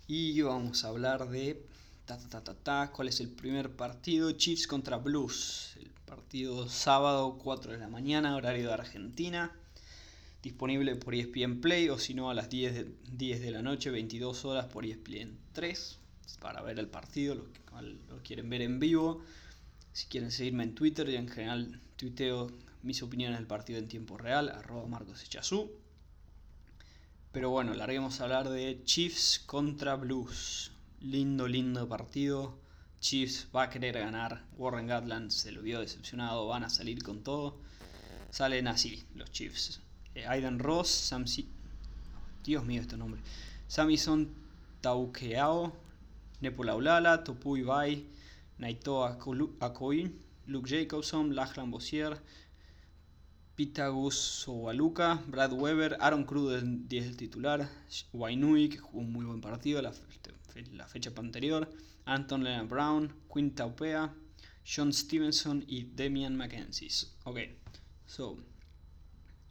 Y 0.09 0.41
vamos 0.43 0.85
a 0.85 0.89
hablar 0.89 1.29
de 1.29 1.65
ta, 2.07 2.19
ta, 2.19 2.43
ta, 2.43 2.55
ta, 2.55 2.93
cuál 2.93 3.09
es 3.09 3.21
el 3.21 3.29
primer 3.31 3.75
partido, 3.75 4.33
Chiefs 4.33 4.67
contra 4.67 4.97
Blues. 4.99 5.77
El 5.81 5.91
partido 6.05 6.69
sábado 6.69 7.39
4 7.43 7.73
de 7.73 7.79
la 7.79 7.89
mañana, 7.89 8.37
horario 8.37 8.69
de 8.69 8.75
Argentina 8.75 9.53
disponible 10.45 10.95
por 10.95 11.15
ESPN 11.15 11.63
Play 11.63 11.89
o 11.89 11.99
si 11.99 12.13
no 12.13 12.29
a 12.29 12.35
las 12.35 12.51
10 12.51 12.75
de, 12.75 12.95
10 13.13 13.41
de 13.41 13.51
la 13.51 13.63
noche, 13.63 13.91
22 13.91 14.45
horas 14.45 14.67
por 14.67 14.85
ESPN 14.85 15.39
3 15.55 15.99
para 16.39 16.61
ver 16.61 16.79
el 16.79 16.89
partido, 16.89 17.35
lo 17.35 17.45
lo 17.81 18.23
quieren 18.23 18.51
ver 18.51 18.63
en 18.63 18.79
vivo. 18.79 19.23
Si 19.93 20.07
quieren 20.07 20.31
seguirme 20.31 20.65
en 20.65 20.75
Twitter, 20.75 21.09
y 21.09 21.17
en 21.17 21.29
general 21.29 21.81
tuiteo 21.97 22.51
mis 22.83 23.03
opiniones 23.03 23.39
del 23.39 23.47
partido 23.47 23.79
en 23.79 23.89
tiempo 23.89 24.19
real, 24.19 24.51
arroba 24.51 24.87
Marcos 24.87 25.25
Echazú. 25.25 25.71
Pero 27.33 27.51
bueno, 27.51 27.75
larguemos 27.75 28.21
a 28.21 28.25
hablar 28.25 28.51
de 28.51 28.83
Chiefs 28.85 29.43
contra 29.47 29.97
Blues. 29.97 30.74
Lindo, 31.05 31.47
lindo 31.47 31.87
partido. 31.87 32.57
Chiefs 32.99 33.49
va 33.55 33.65
a 33.65 33.69
querer 33.69 33.99
ganar. 33.99 34.43
Warren 34.57 34.87
Gatland 34.87 35.31
se 35.31 35.53
lo 35.53 35.61
vio 35.61 35.81
decepcionado, 35.81 36.47
van 36.47 36.65
a 36.65 36.71
salir 36.71 37.03
con 37.03 37.23
todo. 37.23 37.59
Salen 38.31 38.69
así 38.69 39.05
los 39.15 39.31
Chiefs. 39.31 39.83
Eh, 40.15 40.27
Aiden 40.27 40.59
Ross, 40.59 40.89
Samsi, 40.89 41.47
Dios 42.43 42.65
mío 42.65 42.81
este 42.81 42.97
nombre, 42.97 43.21
Samison 43.69 44.31
Taukeao, 44.81 45.77
Nepolaulala, 46.41 47.23
Topu 47.23 47.59
Ibai, 47.59 48.07
Naito 48.57 49.05
Akoin, 49.05 50.19
Luke 50.47 50.71
Jacobson, 50.71 51.35
Lachlan 51.35 51.71
Bossier, 51.71 52.19
Pitagus 53.57 54.17
Sowaluka, 54.17 55.23
Brad 55.27 55.53
Weber, 55.53 55.99
Aaron 56.01 56.25
Cruz 56.25 56.53
del 56.53 56.89
10 56.89 57.05
del 57.05 57.17
titular, 57.19 57.69
Wainui, 58.15 58.71
que 58.71 58.79
jugó 58.79 59.01
un 59.01 59.13
muy 59.13 59.27
buen 59.27 59.43
partido 59.43 59.83
la, 59.83 59.93
la 60.73 60.87
fecha 60.87 61.13
anterior, 61.17 61.71
Anton 62.05 62.45
Leonard 62.45 62.69
Brown, 62.69 63.13
Quinn 63.33 63.55
Taupea, 63.55 64.15
John 64.65 64.93
Stevenson 64.93 65.65
y 65.67 65.85
Demian 65.85 66.37
McKenzie. 66.37 66.91
Ok, 67.25 67.39
so 68.07 68.39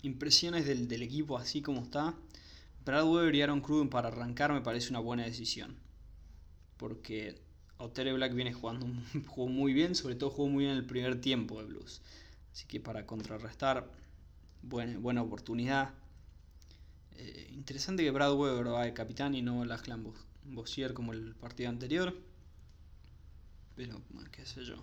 impresiones 0.03 0.65
del, 0.65 1.01
equipo 1.01 1.37
así 1.37 1.61
como 1.61 1.81
está, 1.81 2.13
Brad 2.85 3.07
Weber 3.07 3.33
y 3.35 3.41
Aaron 3.41 3.61
Cruden 3.61 3.89
para 3.89 4.09
arrancar 4.09 4.51
me 4.51 4.61
parece 4.61 4.89
una 4.89 4.99
buena 4.99 5.23
decisión. 5.23 5.77
Porque 6.77 7.41
Otere 7.77 8.13
Black 8.13 8.33
viene 8.33 8.53
jugando 8.53 8.87
jugó 9.27 9.47
muy 9.47 9.73
bien, 9.73 9.95
sobre 9.95 10.15
todo 10.15 10.29
jugó 10.29 10.49
muy 10.49 10.65
bien 10.65 10.73
en 10.73 10.79
el 10.79 10.85
primer 10.85 11.21
tiempo 11.21 11.59
de 11.59 11.67
Blues. 11.67 12.01
Así 12.51 12.67
que 12.67 12.79
para 12.79 13.05
contrarrestar, 13.05 13.89
buena, 14.61 14.99
buena 14.99 15.21
oportunidad. 15.21 15.93
Eh, 17.15 17.49
interesante 17.53 18.03
que 18.03 18.11
Brad 18.11 18.33
Weber 18.35 18.73
va 18.73 18.83
de 18.83 18.93
capitán 18.93 19.35
y 19.35 19.41
no 19.41 19.63
Lachlan 19.65 20.03
Bossier 20.45 20.93
como 20.93 21.13
el 21.13 21.35
partido 21.35 21.69
anterior. 21.69 22.15
Pero, 23.75 24.01
qué 24.31 24.45
sé 24.45 24.63
yo. 24.63 24.75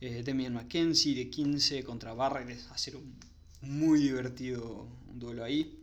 Eh, 0.00 0.22
Demian 0.24 0.54
McKenzie 0.54 1.14
de 1.14 1.30
15 1.30 1.84
contra 1.84 2.14
Barrett, 2.14 2.58
hacer 2.70 2.96
un 2.96 3.14
muy 3.62 4.00
divertido 4.00 4.88
duelo 5.12 5.44
ahí. 5.44 5.78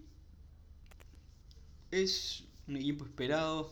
Es 1.92 2.44
un 2.68 2.78
equipo 2.78 3.06
esperado. 3.06 3.72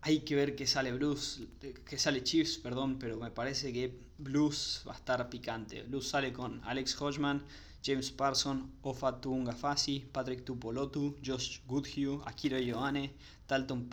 Hay 0.00 0.20
que 0.20 0.34
ver 0.34 0.56
qué 0.56 0.66
sale 0.66 0.92
Blues, 0.92 1.42
que 1.84 1.98
sale 1.98 2.22
Chiefs, 2.22 2.58
perdón, 2.58 2.98
pero 2.98 3.18
me 3.18 3.30
parece 3.30 3.72
que 3.72 3.98
Blues 4.18 4.82
va 4.86 4.94
a 4.94 4.96
estar 4.96 5.28
picante. 5.28 5.82
Blues 5.82 6.08
sale 6.08 6.32
con 6.32 6.62
Alex 6.64 7.00
Hodgman, 7.00 7.44
James 7.84 8.10
Parson, 8.12 8.72
Ofa 8.82 9.20
Tungafasi, 9.20 10.06
Patrick 10.12 10.44
Tupolotu, 10.44 11.16
Josh 11.24 11.60
Goodhue, 11.66 12.20
Akira 12.24 12.60
Ioane, 12.60 13.12
Dalton 13.48 13.88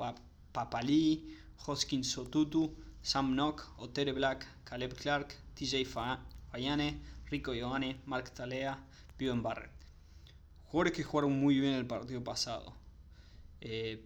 Papali, 0.53 1.35
Hoskins 1.65 2.11
Sotutu, 2.11 2.73
Sam 3.01 3.35
Nock, 3.35 3.73
Otere 3.77 4.13
Black, 4.13 4.47
Caleb 4.63 4.93
Clark, 4.95 5.35
TJ 5.55 5.85
Fayane, 5.85 7.01
Rico 7.29 7.53
Ioane, 7.53 7.99
Mark 8.05 8.31
Talea, 8.33 8.79
en 9.31 9.43
Barrett. 9.43 9.71
Jugadores 10.65 10.93
que 10.93 11.03
jugaron 11.03 11.39
muy 11.39 11.59
bien 11.59 11.73
el 11.73 11.85
partido 11.85 12.23
pasado. 12.23 12.73
Eh, 13.61 14.05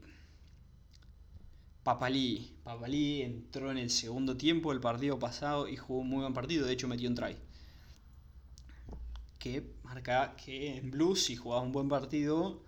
Papalí. 1.83 2.53
Papalí 2.63 3.21
entró 3.21 3.71
en 3.71 3.77
el 3.77 3.89
segundo 3.89 4.35
tiempo 4.35 4.71
del 4.71 4.81
partido 4.81 5.17
pasado 5.17 5.67
y 5.67 5.77
jugó 5.77 6.01
un 6.01 6.09
muy 6.09 6.19
buen 6.21 6.33
partido. 6.33 6.65
De 6.65 6.73
hecho, 6.73 6.87
metió 6.87 7.09
un 7.09 7.15
try. 7.15 7.37
Que 9.39 9.73
marca 9.83 10.35
que 10.35 10.77
en 10.77 10.91
Blues, 10.91 11.23
si 11.23 11.35
jugaba 11.35 11.61
un 11.61 11.71
buen 11.71 11.87
partido, 11.87 12.61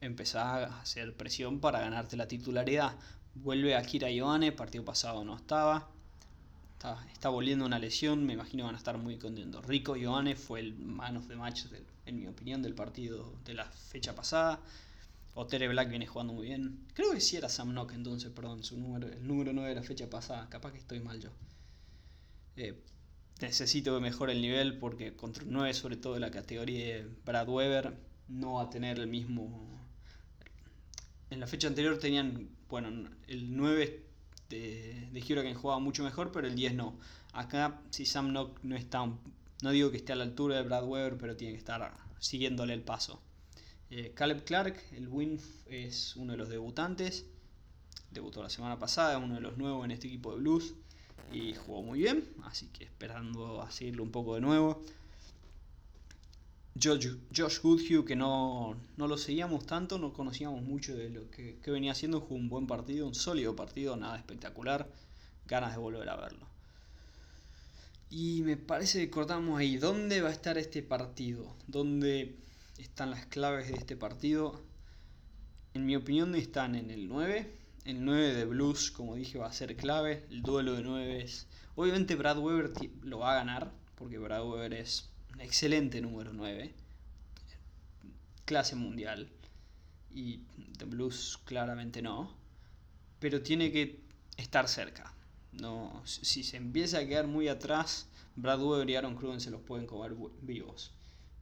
empezaba 0.00 0.64
a 0.64 0.80
hacer 0.80 1.14
presión 1.14 1.60
para 1.60 1.80
ganarte 1.80 2.16
la 2.16 2.28
titularidad. 2.28 2.96
Vuelve 3.34 3.76
a 3.76 3.82
Kira 3.82 4.10
Ioane, 4.10 4.52
partido 4.52 4.84
pasado 4.84 5.24
no 5.24 5.36
estaba. 5.36 5.88
Está, 7.12 7.28
volviendo 7.28 7.66
una 7.66 7.80
lesión, 7.80 8.24
me 8.24 8.34
imagino 8.34 8.64
van 8.64 8.76
a 8.76 8.78
estar 8.78 8.96
muy 8.98 9.16
contentos. 9.18 9.66
Rico 9.66 9.96
Ioane 9.96 10.36
fue 10.36 10.60
el 10.60 10.74
man 10.76 11.16
of 11.16 11.26
the 11.26 11.34
match, 11.34 11.64
en 12.06 12.20
mi 12.20 12.28
opinión, 12.28 12.62
del 12.62 12.74
partido 12.74 13.32
de 13.44 13.54
la 13.54 13.64
fecha 13.64 14.14
pasada. 14.14 14.60
Otere 15.34 15.68
Black 15.68 15.88
viene 15.88 16.06
jugando 16.06 16.32
muy 16.32 16.46
bien. 16.46 16.86
Creo 16.94 17.12
que 17.12 17.20
sí 17.20 17.36
era 17.36 17.48
Sam 17.48 17.72
Nock 17.72 17.92
entonces, 17.92 18.30
perdón, 18.30 18.62
su 18.62 18.76
número, 18.78 19.08
el 19.08 19.26
número 19.26 19.52
9 19.52 19.68
de 19.70 19.74
la 19.74 19.82
fecha 19.82 20.08
pasada. 20.08 20.48
Capaz 20.48 20.72
que 20.72 20.78
estoy 20.78 21.00
mal 21.00 21.20
yo. 21.20 21.30
Eh, 22.56 22.80
necesito 23.40 23.94
que 23.94 24.00
mejore 24.00 24.32
el 24.32 24.42
nivel 24.42 24.78
porque 24.78 25.14
contra 25.14 25.44
un 25.44 25.52
9, 25.52 25.74
sobre 25.74 25.96
todo 25.96 26.14
de 26.14 26.20
la 26.20 26.30
categoría 26.30 26.96
de 26.96 27.08
Brad 27.24 27.48
Weber, 27.48 27.96
no 28.28 28.54
va 28.54 28.64
a 28.64 28.70
tener 28.70 28.98
el 28.98 29.06
mismo... 29.06 29.77
En 31.30 31.40
la 31.40 31.46
fecha 31.46 31.68
anterior 31.68 31.98
tenían, 31.98 32.48
bueno, 32.68 32.88
el 33.26 33.56
9 33.56 34.02
de, 34.48 35.08
de 35.12 35.54
jugaba 35.54 35.78
mucho 35.78 36.02
mejor, 36.02 36.32
pero 36.32 36.46
el 36.46 36.54
10 36.54 36.74
no. 36.74 36.98
Acá, 37.32 37.80
si 37.90 38.06
Sam 38.06 38.32
no, 38.32 38.54
no 38.62 38.76
está, 38.76 39.04
no 39.62 39.70
digo 39.70 39.90
que 39.90 39.98
esté 39.98 40.12
a 40.12 40.16
la 40.16 40.24
altura 40.24 40.56
de 40.56 40.62
Brad 40.62 40.86
Weber, 40.86 41.18
pero 41.18 41.36
tiene 41.36 41.52
que 41.52 41.58
estar 41.58 41.94
siguiéndole 42.18 42.72
el 42.72 42.82
paso. 42.82 43.20
Eh, 43.90 44.12
Caleb 44.14 44.44
Clark, 44.44 44.82
el 44.92 45.08
Winf, 45.08 45.44
es 45.66 46.16
uno 46.16 46.32
de 46.32 46.38
los 46.38 46.48
debutantes. 46.48 47.26
Debutó 48.10 48.42
la 48.42 48.50
semana 48.50 48.78
pasada, 48.78 49.18
uno 49.18 49.34
de 49.34 49.40
los 49.40 49.56
nuevos 49.58 49.84
en 49.84 49.90
este 49.90 50.08
equipo 50.08 50.32
de 50.32 50.38
Blues. 50.38 50.74
Y 51.32 51.54
jugó 51.54 51.82
muy 51.82 51.98
bien, 51.98 52.24
así 52.44 52.68
que 52.68 52.84
esperando 52.84 53.60
a 53.60 53.70
seguirlo 53.70 54.02
un 54.02 54.10
poco 54.10 54.34
de 54.34 54.40
nuevo. 54.40 54.82
Josh, 56.80 57.08
Josh 57.34 57.60
Goodhue, 57.60 58.04
que 58.04 58.14
no, 58.14 58.76
lo 58.96 59.18
seguíamos 59.18 59.66
tanto, 59.66 59.98
no 59.98 60.12
conocíamos 60.12 60.62
mucho 60.62 60.96
de 60.96 61.10
lo 61.10 61.30
que, 61.30 61.58
venía 61.66 61.92
haciendo, 61.92 62.20
jugó 62.20 62.36
un 62.36 62.48
buen 62.48 62.66
partido, 62.66 63.06
un 63.06 63.14
sólido 63.14 63.56
partido, 63.56 63.96
nada 63.96 64.16
espectacular, 64.16 64.88
ganas 65.46 65.72
de 65.72 65.78
volver 65.78 66.08
a 66.08 66.16
verlo. 66.16 66.46
Y 68.10 68.42
me 68.42 68.56
parece 68.56 69.00
que 69.00 69.10
cortamos 69.10 69.58
ahí, 69.58 69.76
¿dónde 69.76 70.20
va 70.22 70.28
a 70.28 70.32
estar 70.32 70.58
este 70.58 70.82
partido? 70.82 71.56
¿Dónde 71.66 72.36
están 72.78 73.10
las 73.10 73.26
claves 73.26 73.68
de 73.68 73.74
este 73.74 73.96
partido? 73.96 74.62
En 75.74 75.84
mi 75.86 75.96
opinión 75.96 76.34
están 76.34 76.74
en 76.74 76.90
el 76.90 77.08
9, 77.08 77.54
El 77.84 78.04
9 78.04 78.34
de 78.34 78.44
Blues, 78.44 78.90
como 78.90 79.14
dije, 79.14 79.38
va 79.38 79.46
a 79.46 79.52
ser 79.52 79.76
clave. 79.76 80.24
El 80.30 80.42
duelo 80.42 80.74
de 80.74 80.82
9 80.82 81.22
es... 81.22 81.46
Obviamente 81.76 82.16
Brad 82.16 82.38
Weber 82.38 82.72
lo 83.02 83.18
va 83.18 83.32
a 83.32 83.36
ganar, 83.36 83.72
porque 83.94 84.18
Brad 84.18 84.46
Weber 84.48 84.74
es 84.74 85.08
excelente 85.40 86.00
número 86.00 86.32
9. 86.32 86.72
Clase 88.44 88.76
mundial. 88.76 89.28
Y 90.14 90.38
The 90.78 90.84
Blues 90.84 91.38
claramente 91.44 92.02
no. 92.02 92.34
Pero 93.20 93.42
tiene 93.42 93.70
que 93.72 94.00
estar 94.36 94.68
cerca. 94.68 95.12
No, 95.52 96.02
si 96.04 96.44
se 96.44 96.56
empieza 96.56 96.98
a 96.98 97.06
quedar 97.06 97.26
muy 97.26 97.48
atrás, 97.48 98.06
Brad 98.36 98.62
Weber 98.62 98.88
y 98.90 98.96
Aaron 98.96 99.16
Cruden 99.16 99.40
se 99.40 99.50
los 99.50 99.60
pueden 99.62 99.86
comer 99.86 100.14
vivos. 100.42 100.92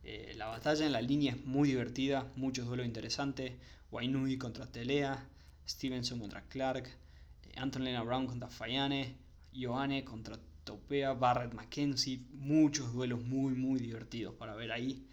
Eh, 0.05 0.35
la 0.37 0.47
batalla 0.47 0.87
en 0.87 0.93
la 0.93 1.03
línea 1.03 1.33
es 1.33 1.45
muy 1.45 1.69
divertida, 1.69 2.31
muchos 2.37 2.67
duelos 2.67 2.87
interesantes. 2.87 3.53
Wainui 3.91 4.39
contra 4.39 4.67
Telea, 4.67 5.29
Stevenson 5.69 6.19
contra 6.21 6.43
Clark, 6.43 6.87
eh, 6.87 7.53
Anton 7.57 7.85
Lena 7.85 8.03
Brown 8.03 8.27
contra 8.27 8.49
Fayane, 8.49 9.17
Johanne 9.55 10.05
contra 10.05 10.39
Topea, 10.67 11.13
Barrett 11.15 11.55
McKenzie, 11.55 12.21
muchos 12.33 12.93
duelos 12.93 13.23
muy 13.23 13.55
muy 13.55 13.79
divertidos 13.79 14.35
para 14.35 14.57
ver 14.57 14.73
ahí. 14.73 15.07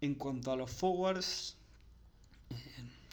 En 0.00 0.16
cuanto 0.16 0.50
a 0.50 0.56
los 0.56 0.72
forwards, 0.72 1.56
eh, 2.50 2.56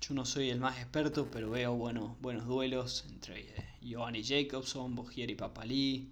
yo 0.01 0.15
no 0.15 0.25
soy 0.25 0.49
el 0.49 0.59
más 0.59 0.79
experto, 0.79 1.29
pero 1.31 1.51
veo 1.51 1.75
buenos, 1.75 2.19
buenos 2.21 2.47
duelos 2.47 3.05
entre 3.07 3.53
Johanne 3.87 4.23
Jacobson, 4.23 4.95
Bogier 4.95 5.29
y 5.29 5.35
Papalí. 5.35 6.11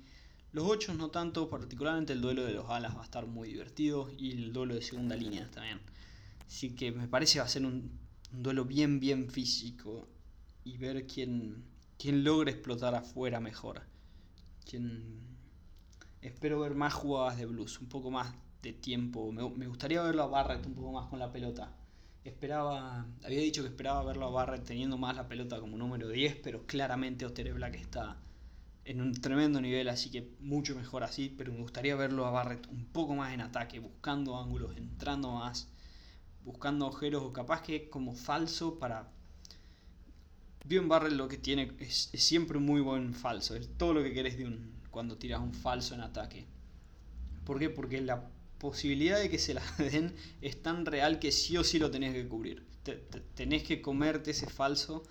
Los 0.52 0.66
8 0.68 0.94
no 0.94 1.10
tanto, 1.10 1.50
particularmente 1.50 2.14
el 2.14 2.22
duelo 2.22 2.46
de 2.46 2.54
los 2.54 2.70
alas 2.70 2.96
va 2.96 3.02
a 3.02 3.06
estar 3.06 3.26
muy 3.26 3.48
divertido 3.50 4.12
y 4.16 4.34
el 4.34 4.54
duelo 4.54 4.76
de 4.76 4.84
segunda 4.84 5.16
línea 5.16 5.50
también. 5.50 5.80
Así 6.46 6.76
que 6.76 6.92
me 6.92 7.08
parece 7.08 7.40
va 7.40 7.46
a 7.46 7.50
ser 7.50 7.66
un, 7.66 8.00
un 8.32 8.44
duelo 8.44 8.64
bien, 8.64 9.00
bien 9.00 9.32
físico 9.32 10.08
y 10.64 10.78
ver 10.78 11.08
quién, 11.08 11.64
quién 11.98 12.24
logra 12.24 12.52
explotar 12.52 12.94
afuera 12.94 13.40
mejor. 13.40 13.82
Quién... 14.66 15.28
Espero 16.22 16.60
ver 16.60 16.76
más 16.76 16.94
jugadas 16.94 17.38
de 17.38 17.46
blues, 17.46 17.80
un 17.80 17.88
poco 17.88 18.12
más 18.12 18.34
de 18.62 18.74
tiempo. 18.74 19.32
Me, 19.32 19.48
me 19.50 19.68
gustaría 19.68 20.02
verlo 20.02 20.24
a 20.24 20.28
Barrett 20.28 20.66
un 20.66 20.76
poco 20.76 20.92
más 20.92 21.08
con 21.10 21.20
la 21.20 21.32
pelota. 21.32 21.76
Esperaba, 22.24 23.06
había 23.24 23.40
dicho 23.40 23.62
que 23.62 23.70
esperaba 23.70 24.04
verlo 24.04 24.28
a 24.28 24.32
Barrett 24.32 24.66
teniendo 24.66 24.98
más 24.98 25.16
la 25.16 25.28
pelota 25.28 25.60
como 25.60 25.78
número 25.78 26.10
10, 26.10 26.38
pero 26.44 26.66
claramente 26.66 27.26
Oster 27.26 27.54
Black 27.54 27.76
está 27.76 28.18
en 28.84 29.02
un 29.02 29.14
tremendo 29.14 29.62
nivel, 29.62 29.88
así 29.88 30.10
que 30.10 30.36
mucho 30.40 30.76
mejor 30.76 31.04
así, 31.04 31.34
pero 31.38 31.54
me 31.54 31.62
gustaría 31.62 31.96
verlo 31.96 32.26
a 32.26 32.32
Barrett 32.32 32.68
un 32.68 32.86
poco 32.86 33.16
más 33.16 33.34
en 33.34 33.42
ataque, 33.42 33.80
buscando 33.80 34.38
ángulos, 34.38 34.76
entrando 34.76 35.32
más 35.32 35.70
buscando 36.44 36.86
agujeros 36.86 37.24
o 37.24 37.34
capaz 37.34 37.62
que 37.62 37.90
como 37.90 38.14
falso 38.14 38.80
para... 38.80 39.12
Bien 40.70 40.88
Barrel 40.88 41.18
lo 41.18 41.28
que 41.28 41.40
tiene 41.40 41.72
es, 41.80 42.12
siempre 42.14 42.60
un 42.60 42.64
muy 42.64 42.80
buen 42.80 43.16
falso, 43.16 43.56
es 43.56 43.68
todo 43.76 43.96
lo 43.96 44.04
que 44.04 44.14
querés 44.14 44.38
de 44.38 44.46
un 44.46 44.72
cuando 44.92 45.18
tiras 45.18 45.42
un 45.42 45.52
falso 45.52 45.96
en 45.96 46.02
ataque. 46.02 46.46
¿Por 47.44 47.58
qué? 47.58 47.72
Porque 47.72 48.00
la 48.02 48.30
posibilidad 48.60 49.18
de 49.18 49.32
que 49.32 49.40
se 49.40 49.56
la 49.56 49.64
den 49.80 50.14
es 50.42 50.62
tan 50.62 50.86
real 50.86 51.18
que 51.18 51.32
sí 51.32 51.58
o 51.58 51.64
sí 51.64 51.80
lo 51.80 51.90
tenés 51.90 52.14
que 52.14 52.28
cubrir. 52.28 52.64
tenés 53.34 53.64
que 53.64 53.82
comerte 53.82 54.30
ese 54.30 54.46
falso 54.46 55.04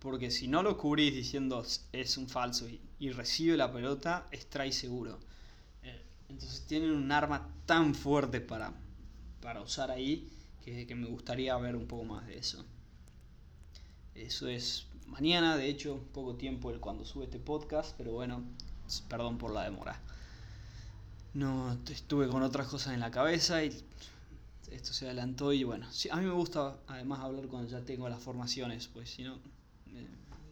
porque 0.00 0.32
si 0.32 0.48
no 0.48 0.64
lo 0.64 0.76
cubrís 0.76 1.14
diciendo 1.14 1.64
es 1.92 2.16
un 2.18 2.28
falso 2.28 2.66
y, 2.98 3.10
recibe 3.12 3.56
la 3.56 3.72
pelota, 3.72 4.26
es 4.32 4.50
try 4.50 4.72
seguro. 4.72 5.20
Eh, 5.84 6.02
entonces 6.28 6.66
tienen 6.66 6.90
un 6.90 7.12
arma 7.12 7.48
tan 7.66 7.94
fuerte 7.94 8.40
para, 8.40 8.74
para 9.40 9.62
usar 9.62 9.92
ahí 9.92 10.28
que, 10.64 10.92
me 10.96 11.06
gustaría 11.06 11.56
ver 11.56 11.76
un 11.76 11.86
poco 11.86 12.02
más 12.02 12.26
de 12.26 12.36
eso. 12.36 12.64
Eso 14.14 14.48
es 14.48 14.87
mañana, 15.08 15.56
de 15.56 15.68
hecho, 15.68 16.00
poco 16.12 16.36
tiempo 16.36 16.72
cuando 16.80 17.04
sube 17.04 17.24
este 17.24 17.38
podcast, 17.38 17.94
pero 17.96 18.12
bueno, 18.12 18.42
perdón 19.08 19.38
por 19.38 19.52
la 19.52 19.64
demora. 19.64 20.00
No, 21.34 21.76
estuve 21.90 22.28
con 22.28 22.42
otras 22.42 22.68
cosas 22.68 22.94
en 22.94 23.00
la 23.00 23.10
cabeza 23.10 23.62
y 23.62 23.84
esto 24.70 24.92
se 24.92 25.06
adelantó 25.06 25.52
y 25.52 25.64
bueno, 25.64 25.86
a 26.10 26.16
mí 26.16 26.24
me 26.24 26.32
gusta 26.32 26.78
además 26.86 27.20
hablar 27.20 27.46
cuando 27.48 27.68
ya 27.68 27.84
tengo 27.84 28.08
las 28.08 28.22
formaciones, 28.22 28.88
pues 28.88 29.10
si 29.10 29.22
no, 29.22 29.36
eh, 29.94 30.06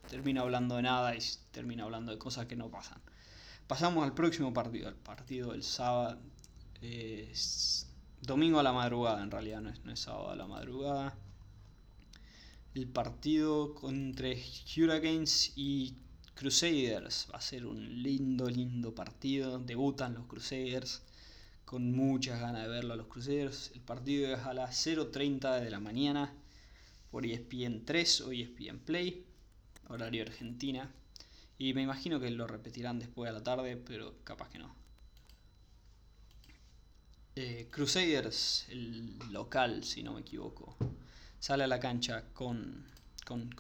termino 0.09 0.43
hablando 0.43 0.77
de 0.77 0.83
nada 0.83 1.15
y 1.15 1.19
termino 1.51 1.85
hablando 1.85 2.13
de 2.13 2.19
cosas 2.19 2.47
que 2.47 2.57
no 2.57 2.71
pasan. 2.71 3.01
Pasamos 3.67 4.05
al 4.05 4.15
próximo 4.15 4.53
partido, 4.53 4.89
el 4.89 4.95
partido 4.95 5.53
del 5.53 5.65
sábado. 5.65 6.19
Eh, 6.83 7.33
domingo 8.23 8.61
a 8.61 8.63
la 8.63 8.73
madrugada, 8.73 9.23
en 9.23 9.31
realidad, 9.31 9.61
no 9.61 9.71
es, 9.71 9.85
no 9.85 9.93
es 9.93 10.01
sábado 10.01 10.31
a 10.31 10.37
la 10.37 10.47
madrugada. 10.47 11.17
El 12.77 12.89
partido 12.89 13.75
entre 13.85 14.35
Hurricanes 14.77 15.55
y 15.57 15.97
Crusaders 16.35 17.27
va 17.33 17.39
a 17.39 17.41
ser 17.41 17.65
un 17.65 18.03
lindo, 18.03 18.51
lindo 18.51 18.95
partido. 18.95 19.59
Debutan 19.59 20.13
los 20.13 20.27
Crusaders 20.27 21.01
con 21.65 21.91
muchas 21.93 22.39
ganas 22.39 22.65
de 22.65 22.69
verlo 22.69 22.93
a 22.93 22.99
los 22.99 23.07
Crusaders. 23.07 23.71
El 23.73 23.81
partido 23.81 24.31
es 24.31 24.41
a 24.41 24.53
las 24.53 24.87
0.30 24.87 25.59
de 25.59 25.71
la 25.71 25.81
mañana 25.81 26.35
por 27.11 27.25
ESPN 27.25 27.87
3 27.87 28.21
o 28.21 28.33
ESPN 28.33 28.81
Play, 28.81 29.25
horario 29.89 30.25
Argentina. 30.25 30.93
Y 31.57 31.73
me 31.73 31.81
imagino 31.81 32.21
que 32.21 32.31
lo 32.31 32.47
repetirán 32.47 32.99
después 32.99 33.31
a 33.31 33.33
la 33.33 33.43
tarde, 33.43 33.79
pero 33.79 34.17
capaz 34.23 34.51
que 34.51 34.59
no. 34.59 34.77
Eh, 37.37 37.69
Crusaders, 37.71 38.67
el 38.69 39.19
local, 39.33 39.83
si 39.83 40.03
no 40.03 40.13
me 40.13 40.21
equivoco, 40.21 40.77
sale 41.39 41.65
a 41.65 41.67
la 41.67 41.79
cancha 41.79 42.25
con, 42.33 42.85
con, 43.25 43.51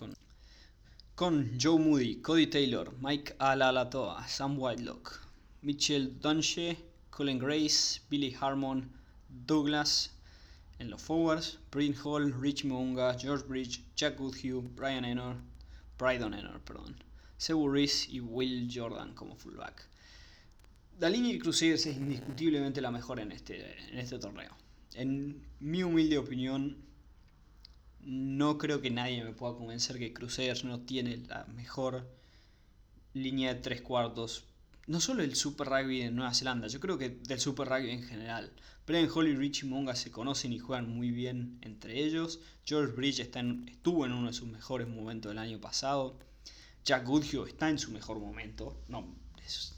con, 1.14 1.58
Joe 1.60 1.78
Moody, 1.78 2.20
Cody 2.20 2.46
Taylor, 2.46 2.92
Mike 3.00 3.36
Alalatoa, 3.38 4.26
Sam 4.28 4.58
Whitelock, 4.58 5.20
Mitchell 5.62 6.18
Dunche, 6.20 6.76
Colin 7.10 7.38
Grace, 7.38 8.00
Billy 8.10 8.36
Harmon, 8.40 8.90
Douglas 9.28 10.10
en 10.78 10.90
los 10.90 11.00
forwards, 11.00 11.58
Bryn 11.70 11.94
Hall, 12.04 12.32
Rich 12.32 12.64
Munga, 12.64 13.16
George 13.18 13.44
Bridge, 13.46 13.82
Jack 13.94 14.18
Goodhue, 14.18 14.60
Brian 14.74 15.04
Enor, 15.04 15.36
Brydon 15.98 16.34
Enor, 16.34 16.60
perdón, 16.60 16.96
Sebu 17.38 17.68
Reese 17.68 18.08
y 18.10 18.20
Will 18.20 18.68
Jordan 18.72 19.14
como 19.14 19.36
fullback 19.36 19.88
la 20.98 21.10
línea 21.10 21.32
de 21.32 21.38
Crusaders 21.38 21.86
es 21.86 21.96
indiscutiblemente 21.96 22.80
la 22.80 22.90
mejor 22.90 23.20
en 23.20 23.32
este, 23.32 23.76
en 23.90 23.98
este 23.98 24.18
torneo. 24.18 24.50
En 24.94 25.42
mi 25.60 25.82
humilde 25.82 26.16
opinión, 26.16 26.76
no 28.06 28.56
creo 28.56 28.80
que 28.80 28.90
nadie 28.90 29.24
me 29.24 29.32
pueda 29.32 29.56
convencer 29.56 29.98
que 29.98 30.12
Crusaders 30.12 30.62
no 30.62 30.80
tiene 30.80 31.16
la 31.26 31.44
mejor 31.46 32.08
línea 33.14 33.52
de 33.52 33.60
tres 33.60 33.82
cuartos. 33.82 34.44
No 34.86 35.00
solo 35.00 35.24
el 35.24 35.34
Super 35.34 35.66
Rugby 35.66 36.02
de 36.02 36.12
Nueva 36.12 36.32
Zelanda, 36.32 36.68
yo 36.68 36.78
creo 36.78 36.98
que 36.98 37.10
del 37.10 37.40
Super 37.40 37.68
Rugby 37.68 37.90
en 37.90 38.04
general. 38.04 38.52
Brian 38.86 39.08
Hall 39.12 39.26
y 39.26 39.34
Richie 39.34 39.68
Monga 39.68 39.96
se 39.96 40.12
conocen 40.12 40.52
y 40.52 40.60
juegan 40.60 40.88
muy 40.88 41.10
bien 41.10 41.58
entre 41.62 42.00
ellos. 42.04 42.38
George 42.64 42.92
Bridge 42.92 43.18
está 43.18 43.40
estuvo 43.66 44.06
en 44.06 44.12
uno 44.12 44.28
de 44.28 44.32
sus 44.32 44.46
mejores 44.46 44.86
momentos 44.86 45.30
del 45.30 45.38
año 45.38 45.60
pasado. 45.60 46.16
Jack 46.84 47.04
Goodhue 47.04 47.48
está 47.48 47.68
en 47.68 47.80
su 47.80 47.90
mejor 47.90 48.20
momento. 48.20 48.80
No, 48.86 49.16
es 49.44 49.74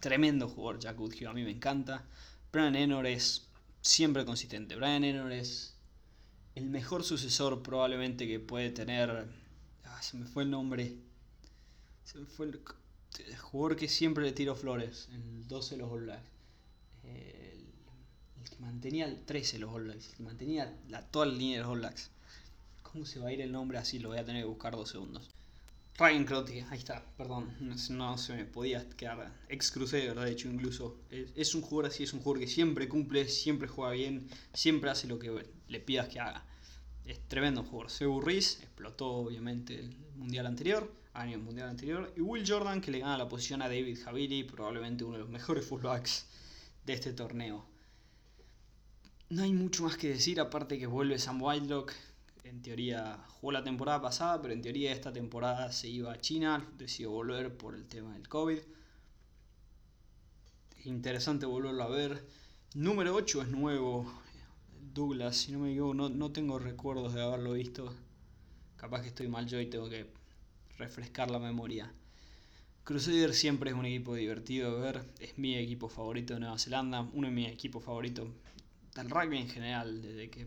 Tremendo 0.00 0.48
jugador 0.48 0.80
Jack 0.80 0.98
Woodhue, 0.98 1.28
a 1.28 1.32
mí 1.32 1.44
me 1.44 1.52
encanta. 1.52 2.04
Brian 2.50 2.74
Enor 2.74 3.06
es 3.06 3.46
siempre 3.80 4.24
consistente. 4.24 4.74
Brian 4.74 5.04
Enor 5.04 5.30
es 5.30 5.77
el 6.58 6.66
mejor 6.66 7.04
sucesor 7.04 7.62
probablemente 7.62 8.26
que 8.26 8.40
puede 8.40 8.70
tener... 8.70 9.28
Ah, 9.84 10.02
se 10.02 10.16
me 10.16 10.26
fue 10.26 10.42
el 10.42 10.50
nombre. 10.50 10.96
Se 12.04 12.18
me 12.18 12.26
fue 12.26 12.46
el, 12.46 12.60
jugador 13.38 13.76
que 13.76 13.88
siempre 13.88 14.24
le 14.24 14.32
tiró 14.32 14.56
flores. 14.56 15.08
El 15.12 15.46
12 15.46 15.76
de 15.76 15.80
los 15.80 15.92
All 15.92 16.02
Blacks. 16.02 16.28
El, 17.04 18.50
que 18.50 18.56
mantenía 18.58 19.06
el 19.06 19.24
13 19.24 19.60
los 19.60 19.72
All 19.72 19.84
Blacks. 19.84 20.08
El 20.10 20.16
que 20.16 20.22
mantenía 20.24 20.76
la, 20.88 21.02
toda 21.02 21.26
la 21.26 21.34
línea 21.34 21.58
de 21.58 21.62
los 21.62 21.72
All 21.72 21.78
Blacks. 21.78 22.10
¿Cómo 22.82 23.06
se 23.06 23.20
va 23.20 23.28
a 23.28 23.32
ir 23.32 23.40
el 23.40 23.52
nombre 23.52 23.78
así? 23.78 24.00
Lo 24.00 24.08
voy 24.08 24.18
a 24.18 24.24
tener 24.24 24.42
que 24.42 24.48
buscar 24.48 24.74
dos 24.74 24.90
segundos. 24.90 25.30
Ryan 25.98 26.24
Crotty, 26.24 26.60
ahí 26.70 26.78
está, 26.78 27.04
perdón, 27.16 27.56
no, 27.90 28.18
se 28.18 28.32
me 28.32 28.44
podía 28.44 28.88
quedar 28.90 29.32
ex 29.48 29.72
crucero, 29.72 30.20
de 30.20 30.30
hecho, 30.30 30.48
incluso. 30.48 30.96
Es, 31.10 31.56
un 31.56 31.60
jugador 31.62 31.90
así, 31.90 32.04
es 32.04 32.12
un 32.12 32.20
jugador 32.20 32.38
que 32.38 32.46
siempre 32.46 32.88
cumple, 32.88 33.26
siempre 33.26 33.66
juega 33.66 33.90
bien, 33.94 34.28
siempre 34.54 34.90
hace 34.90 35.08
lo 35.08 35.18
que 35.18 35.44
le 35.66 35.80
pidas 35.80 36.08
que 36.08 36.20
haga. 36.20 36.46
Es 37.04 37.18
tremendo 37.26 37.64
jugador. 37.64 37.90
Sebu 37.90 38.20
Riz 38.20 38.60
explotó 38.60 39.08
obviamente 39.08 39.80
el 39.80 39.96
mundial 40.14 40.46
anterior, 40.46 40.88
año 41.14 41.36
mundial 41.40 41.68
anterior, 41.68 42.12
y 42.16 42.20
Will 42.20 42.44
Jordan 42.46 42.80
que 42.80 42.92
le 42.92 43.00
gana 43.00 43.18
la 43.18 43.28
posición 43.28 43.60
a 43.62 43.68
David 43.68 43.98
Javili, 44.00 44.44
probablemente 44.44 45.02
uno 45.02 45.14
de 45.14 45.22
los 45.22 45.30
mejores 45.30 45.66
fullbacks 45.66 46.26
de 46.86 46.92
este 46.92 47.12
torneo. 47.12 47.66
No 49.30 49.42
hay 49.42 49.52
mucho 49.52 49.82
más 49.82 49.96
que 49.96 50.10
decir, 50.10 50.38
aparte 50.38 50.78
que 50.78 50.86
vuelve 50.86 51.18
Sam 51.18 51.42
Wildlock, 51.42 51.92
en 52.48 52.62
teoría 52.62 53.24
jugó 53.28 53.52
la 53.52 53.62
temporada 53.62 54.00
pasada, 54.00 54.40
pero 54.40 54.54
en 54.54 54.62
teoría 54.62 54.92
esta 54.92 55.12
temporada 55.12 55.70
se 55.72 55.88
iba 55.88 56.12
a 56.12 56.20
China, 56.20 56.66
decidió 56.76 57.10
volver 57.10 57.56
por 57.56 57.74
el 57.74 57.86
tema 57.86 58.14
del 58.14 58.28
COVID. 58.28 58.58
Interesante 60.84 61.46
volverlo 61.46 61.82
a 61.82 61.88
ver. 61.88 62.26
Número 62.74 63.14
8 63.14 63.42
es 63.42 63.48
nuevo. 63.48 64.10
Douglas, 64.94 65.36
si 65.36 65.52
no 65.52 65.60
me 65.60 65.70
equivoco, 65.70 65.94
no, 65.94 66.08
no 66.08 66.32
tengo 66.32 66.58
recuerdos 66.58 67.14
de 67.14 67.22
haberlo 67.22 67.52
visto. 67.52 67.94
Capaz 68.76 69.02
que 69.02 69.08
estoy 69.08 69.28
mal 69.28 69.46
yo 69.46 69.60
y 69.60 69.66
tengo 69.66 69.88
que 69.88 70.10
refrescar 70.78 71.30
la 71.30 71.38
memoria. 71.38 71.92
Crusader 72.84 73.34
siempre 73.34 73.70
es 73.70 73.76
un 73.76 73.84
equipo 73.84 74.14
divertido 74.14 74.74
de 74.74 74.80
ver, 74.80 75.04
es 75.20 75.36
mi 75.36 75.56
equipo 75.56 75.90
favorito 75.90 76.32
de 76.32 76.40
Nueva 76.40 76.58
Zelanda, 76.58 77.02
uno 77.12 77.28
de 77.28 77.34
mis 77.34 77.48
equipos 77.48 77.84
favoritos 77.84 78.28
del 78.94 79.10
rugby 79.10 79.36
en 79.36 79.48
general, 79.48 80.00
desde 80.00 80.30
que 80.30 80.46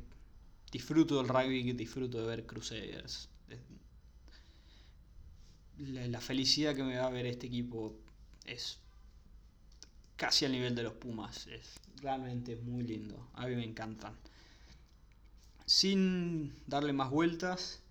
disfruto 0.71 1.17
del 1.17 1.27
rugby 1.27 1.73
disfruto 1.73 2.21
de 2.21 2.27
ver 2.27 2.45
Crusaders. 2.45 3.29
La, 5.77 6.21
felicidad 6.21 6.75
que 6.75 6.83
me 6.83 6.97
va 6.97 7.07
a 7.07 7.09
ver 7.09 7.25
este 7.25 7.47
equipo 7.47 7.95
es 8.45 8.79
casi 10.15 10.45
al 10.45 10.51
nivel 10.51 10.75
de 10.75 10.83
los 10.83 10.93
Pumas, 10.93 11.47
es 11.47 11.79
realmente 12.01 12.55
muy 12.55 12.83
lindo, 12.83 13.27
a 13.33 13.47
mí 13.47 13.55
me 13.55 13.63
encantan. 13.63 14.15
Sin 15.65 16.53
darle 16.67 16.93
más 16.93 17.09
vueltas, 17.09 17.81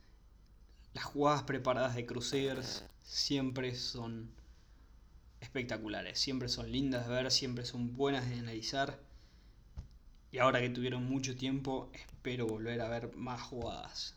las 0.95 1.05
jugadas 1.05 1.43
preparadas 1.43 1.97
de 1.97 2.07
Crusaders 2.07 2.85
siempre 3.03 3.75
son 3.75 4.31
espectaculares, 5.41 6.19
siempre 6.21 6.49
son 6.49 6.71
lindas 6.71 7.09
de 7.09 7.15
ver, 7.15 7.31
siempre 7.33 7.65
son 7.65 7.97
buenas 7.97 8.29
de 8.29 8.39
analizar. 8.39 9.01
Y 10.33 10.39
ahora 10.39 10.61
que 10.61 10.71
tuvieron 10.71 11.05
mucho 11.05 11.37
tiempo, 11.37 11.91
espero 11.93 12.47
volver 12.47 12.81
a 12.81 12.89
ver 12.89 13.17
más 13.17 13.41
jugadas. 13.43 14.15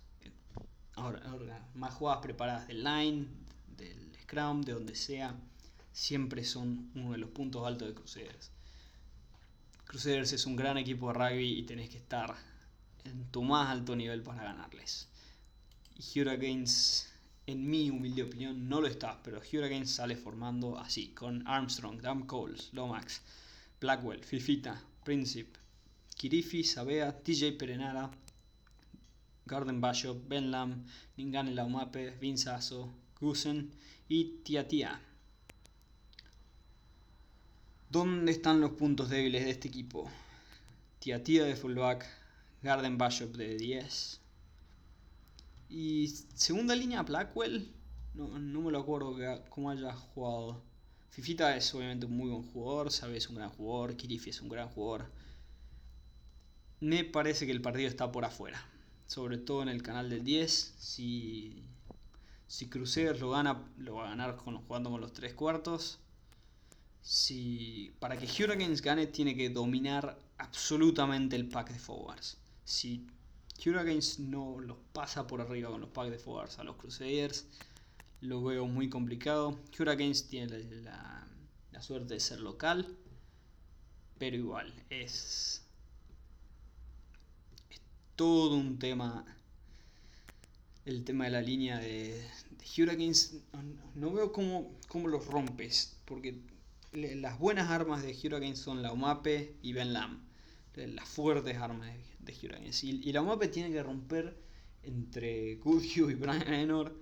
Ahora, 0.96 1.68
más 1.74 1.94
jugadas 1.96 2.22
preparadas 2.22 2.68
del 2.68 2.84
line, 2.84 3.28
del 3.76 4.16
scrum, 4.22 4.62
de 4.62 4.74
donde 4.74 4.96
sea. 4.96 5.36
Siempre 5.92 6.44
son 6.44 6.92
uno 6.96 7.12
de 7.14 7.18
los 7.18 7.30
puntos 7.32 7.66
altos 7.66 7.88
de 7.88 7.96
Crusaders. 7.96 8.52
Crusaders 9.86 10.34
es 10.34 10.46
un 10.46 10.56
gran 10.56 10.78
equipo 10.78 11.08
de 11.08 11.14
rugby 11.14 11.60
y 11.60 11.64
tenés 11.64 11.90
que 11.90 11.98
estar 11.98 12.36
en 13.06 13.32
tu 13.32 13.44
más 13.44 13.70
alto 13.70 13.96
nivel 13.96 14.22
para 14.22 14.44
ganarles. 14.44 15.08
Y 15.96 16.20
Hurricanes 16.20 17.14
en 17.46 17.70
mi 17.70 17.90
humilde 17.90 18.24
opinión, 18.24 18.70
no 18.70 18.80
lo 18.80 18.88
está, 18.88 19.22
pero 19.22 19.40
Hurricane 19.40 19.86
sale 19.86 20.16
formando 20.16 20.80
así, 20.80 21.10
con 21.10 21.46
Armstrong, 21.48 22.02
Dan 22.02 22.26
Coles, 22.26 22.70
Lomax, 22.74 23.22
Blackwell, 23.82 24.24
Fifita, 24.24 24.82
Princip, 25.04 25.58
Kirifi, 26.16 26.64
Sabea, 26.64 27.12
TJ 27.24 27.58
Perenara, 27.58 28.12
Garden 29.46 29.82
Bishop, 29.82 30.28
Ben 30.28 30.52
Lam, 30.52 30.86
Ningane 31.18 31.54
Laumape, 31.54 32.12
Vinzazo, 32.20 32.94
Gusen 33.20 33.72
y 34.08 34.42
Tia 34.44 35.02
¿Dónde 37.90 38.32
están 38.32 38.62
los 38.62 38.72
puntos 38.72 39.10
débiles 39.10 39.44
de 39.44 39.52
este 39.52 39.68
equipo? 39.68 40.10
Tia 41.00 41.20
de 41.20 41.56
fullback, 41.56 42.06
Garden 42.62 42.98
Bishop 42.98 43.36
de 43.36 43.58
10, 43.58 44.24
y 45.76 46.08
segunda 46.36 46.76
línea, 46.76 47.02
Blackwell. 47.02 47.68
No, 48.14 48.28
me 48.28 48.72
lo 48.72 48.80
acuerdo 48.80 49.18
cómo 49.50 49.72
haya 49.72 49.92
jugado. 49.96 50.62
Fifita 51.10 51.58
es 51.58 51.74
obviamente 51.74 52.06
un 52.06 52.16
muy 52.16 52.30
buen 52.30 52.44
jugador. 52.44 52.92
Sabe 52.92 53.18
es 53.18 53.28
un 53.28 53.38
gran 53.38 53.50
jugador. 53.50 53.96
Kirifi 53.96 54.30
es 54.30 54.40
un 54.40 54.50
gran 54.50 54.70
jugador. 54.70 55.12
Me 56.84 57.06
parece 57.06 57.46
que 57.46 57.54
el 57.54 57.62
partido 57.62 57.88
está 57.88 58.12
por 58.12 58.26
afuera. 58.26 58.62
Sobre 59.08 59.38
todo 59.38 59.62
en 59.62 59.70
el 59.70 59.82
canal 59.82 60.10
del 60.10 60.26
10. 60.26 60.76
Si, 60.78 61.64
si 62.46 62.70
lo 62.70 63.30
gana, 63.30 63.72
lo 63.78 63.96
va 63.96 64.08
a 64.08 64.10
ganar 64.10 64.36
jugando 64.36 64.92
con 64.92 65.00
los 65.00 65.14
tres 65.14 65.34
cuartos. 65.34 66.00
Si, 67.02 67.96
para 68.00 68.18
que 68.18 68.26
Hurricanes 68.26 68.82
gane, 68.82 69.08
tiene 69.08 69.34
que 69.34 69.50
dominar 69.50 70.20
absolutamente 70.38 71.38
el 71.38 71.48
pack 71.48 71.72
de 71.72 71.80
forwards. 71.80 72.38
Si 72.66 73.08
Hurricanes 73.66 74.20
no 74.20 74.60
los 74.60 74.76
pasa 74.92 75.26
por 75.26 75.40
arriba 75.40 75.70
con 75.70 75.80
los 75.80 75.90
packs 75.90 76.12
de 76.12 76.20
forwards 76.20 76.60
a 76.60 76.66
los 76.66 76.76
Crusaders. 76.76 77.46
Lo 78.20 78.44
veo 78.44 78.68
muy 78.68 78.90
complicado. 78.90 79.58
Hurricanes 79.80 80.28
tiene 80.28 80.60
la, 80.82 81.26
suerte 81.80 82.16
de 82.16 82.20
ser 82.20 82.42
local. 82.42 82.98
Pero 84.20 84.36
igual, 84.36 84.74
es 84.90 85.64
todo 88.16 88.56
un 88.56 88.80
tema. 88.80 89.26
El 90.86 91.04
tema 91.06 91.26
de 91.26 91.32
la 91.32 91.42
línea 91.42 91.80
de, 91.80 92.22
Hurricanes. 92.78 93.38
No, 93.96 94.12
veo 94.12 94.32
cómo, 94.32 94.78
cómo, 94.88 95.08
los 95.08 95.26
rompes. 95.28 95.98
Porque 96.06 96.42
las 96.92 97.40
buenas 97.40 97.70
armas 97.70 98.04
de 98.04 98.12
Hurricanes 98.12 98.60
son 98.60 98.82
la 98.82 98.92
UMAPE 98.92 99.58
y 99.62 99.74
Ben 99.74 99.94
Lam. 99.94 100.26
Las 100.76 101.08
fuertes 101.08 101.58
armas 101.58 101.94
de 101.94 102.14
de 102.26 102.34
Hurricanes. 102.34 102.84
Y, 102.84 103.12
la 103.12 103.22
MAPE 103.22 103.48
tiene 103.48 103.72
que 103.72 103.84
romper 103.84 104.38
entre 104.84 105.56
Goodhue 105.56 106.12
y 106.12 106.16
Brian 106.16 106.54
Enor. 106.54 106.96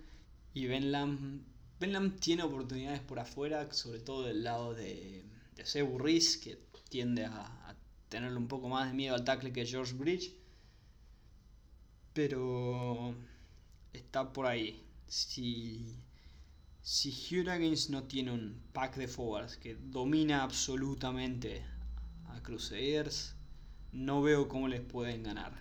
Y 0.54 0.68
Ben 0.68 0.92
Lam. 0.92 1.44
Ben 1.80 1.94
Lam 1.94 2.16
tiene 2.18 2.44
oportunidades 2.44 3.00
por 3.02 3.20
afuera, 3.20 3.72
sobre 3.72 4.00
todo 4.00 4.24
del 4.24 4.44
lado 4.44 4.74
de, 4.74 5.24
de 5.56 5.98
Riz, 5.98 6.38
que 6.38 6.60
tiende 6.90 7.26
a, 7.26 7.46
a, 7.70 7.76
tenerle 8.10 8.38
un 8.38 8.48
poco 8.48 8.70
más 8.70 8.90
de 8.90 8.96
miedo 8.96 9.16
al 9.16 9.24
tackle 9.24 9.52
que 9.52 9.66
George 9.66 9.94
Bridge. 9.94 10.36
Pero 12.14 13.16
está 13.94 14.34
por 14.34 14.46
ahí. 14.46 14.84
Si, 15.08 15.96
si 16.82 17.10
Hurricanes 17.10 17.90
no 17.90 18.04
tiene 18.04 18.32
un 18.32 18.62
pack 18.74 18.96
de 18.96 19.08
forwards 19.08 19.58
que 19.58 19.76
domina 19.76 20.44
absolutamente 20.44 21.64
a 22.30 22.42
Crusaders, 22.42 23.36
no 23.92 24.22
veo 24.22 24.48
cómo 24.48 24.68
les 24.68 24.82
pueden 24.82 25.24
ganar. 25.24 25.54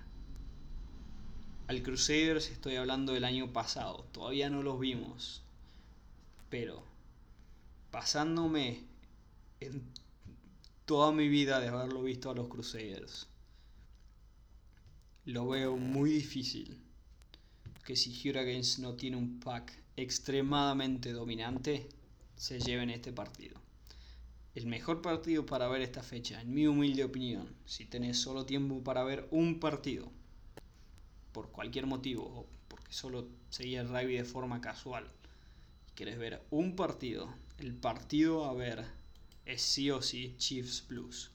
Al 1.68 1.82
Crusaders 1.82 2.50
estoy 2.50 2.76
hablando 2.76 3.12
del 3.12 3.24
año 3.24 3.52
pasado, 3.52 4.04
todavía 4.12 4.50
no 4.50 4.62
los 4.62 4.80
vimos. 4.80 5.42
Pero 6.48 6.82
pasándome 7.92 8.84
en 9.60 9.84
toda 10.84 11.12
mi 11.12 11.28
vida 11.28 11.60
de 11.60 11.68
haberlo 11.68 12.02
visto 12.02 12.30
a 12.30 12.34
los 12.34 12.48
Crusaders, 12.48 13.28
lo 15.24 15.48
veo 15.48 15.76
muy 15.76 16.10
difícil 16.10 16.78
que 17.84 17.96
si 17.96 18.10
Hurricanes 18.10 18.78
no 18.78 18.94
tiene 18.94 19.16
un 19.16 19.40
pack 19.40 19.72
extremadamente 19.96 21.12
dominante, 21.12 21.88
se 22.36 22.60
lleven 22.60 22.90
este 22.90 23.12
partido 23.12 23.60
el 24.54 24.66
mejor 24.66 25.00
partido 25.00 25.46
para 25.46 25.68
ver 25.68 25.80
esta 25.80 26.02
fecha, 26.02 26.40
en 26.40 26.52
mi 26.52 26.66
humilde 26.66 27.04
opinión, 27.04 27.48
si 27.66 27.84
tenés 27.86 28.18
solo 28.18 28.46
tiempo 28.46 28.82
para 28.82 29.04
ver 29.04 29.28
un 29.30 29.60
partido, 29.60 30.10
por 31.32 31.50
cualquier 31.50 31.86
motivo, 31.86 32.24
o 32.24 32.46
porque 32.68 32.92
solo 32.92 33.28
seguís 33.50 33.78
el 33.78 33.88
rugby 33.88 34.16
de 34.16 34.24
forma 34.24 34.60
casual, 34.60 35.06
y 35.88 35.92
querés 35.94 36.18
ver 36.18 36.42
un 36.50 36.74
partido, 36.74 37.32
el 37.58 37.74
partido 37.74 38.44
a 38.44 38.54
ver 38.54 38.84
es 39.46 39.62
sí 39.62 39.90
o 39.90 40.02
sí 40.02 40.34
Chiefs 40.36 40.84
Blues. 40.88 41.30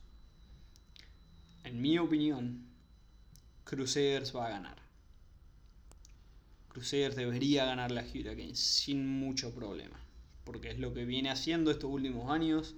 En 1.64 1.80
mi 1.80 1.98
opinión, 1.98 2.66
Crusaders 3.66 4.34
va 4.34 4.46
a 4.46 4.50
ganar. 4.50 4.78
Crusaders 6.68 7.16
debería 7.16 7.66
ganar 7.66 7.90
la 7.90 8.02
Hurricanes 8.02 8.58
sin 8.58 9.06
mucho 9.06 9.52
problema, 9.54 10.00
porque 10.44 10.70
es 10.70 10.78
lo 10.78 10.94
que 10.94 11.04
viene 11.04 11.30
haciendo 11.30 11.70
estos 11.70 11.90
últimos 11.90 12.30
años 12.30 12.76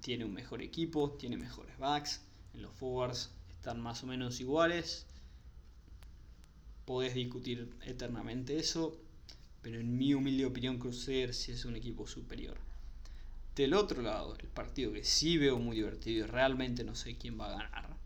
tiene 0.00 0.24
un 0.24 0.32
mejor 0.32 0.62
equipo, 0.62 1.12
tiene 1.12 1.36
mejores 1.36 1.78
backs, 1.78 2.22
en 2.54 2.62
los 2.62 2.72
forwards 2.72 3.30
están 3.50 3.80
más 3.80 4.02
o 4.02 4.06
menos 4.06 4.40
iguales. 4.40 5.06
Podés 6.84 7.14
discutir 7.14 7.74
eternamente 7.82 8.58
eso, 8.58 8.98
pero 9.62 9.80
en 9.80 9.96
mi 9.96 10.14
humilde 10.14 10.44
opinión 10.44 10.78
Crusader 10.78 11.34
sí 11.34 11.52
es 11.52 11.64
un 11.64 11.76
equipo 11.76 12.06
superior. 12.06 12.56
Del 13.54 13.74
otro 13.74 14.02
lado, 14.02 14.34
el 14.40 14.48
partido 14.48 14.92
que 14.92 15.04
sí 15.04 15.38
veo 15.38 15.58
muy 15.58 15.76
divertido 15.76 16.24
y 16.24 16.28
realmente 16.28 16.84
no 16.84 16.94
sé 16.94 17.16
quién 17.16 17.38
va 17.38 17.46
a 17.46 17.58
ganar, 17.58 17.96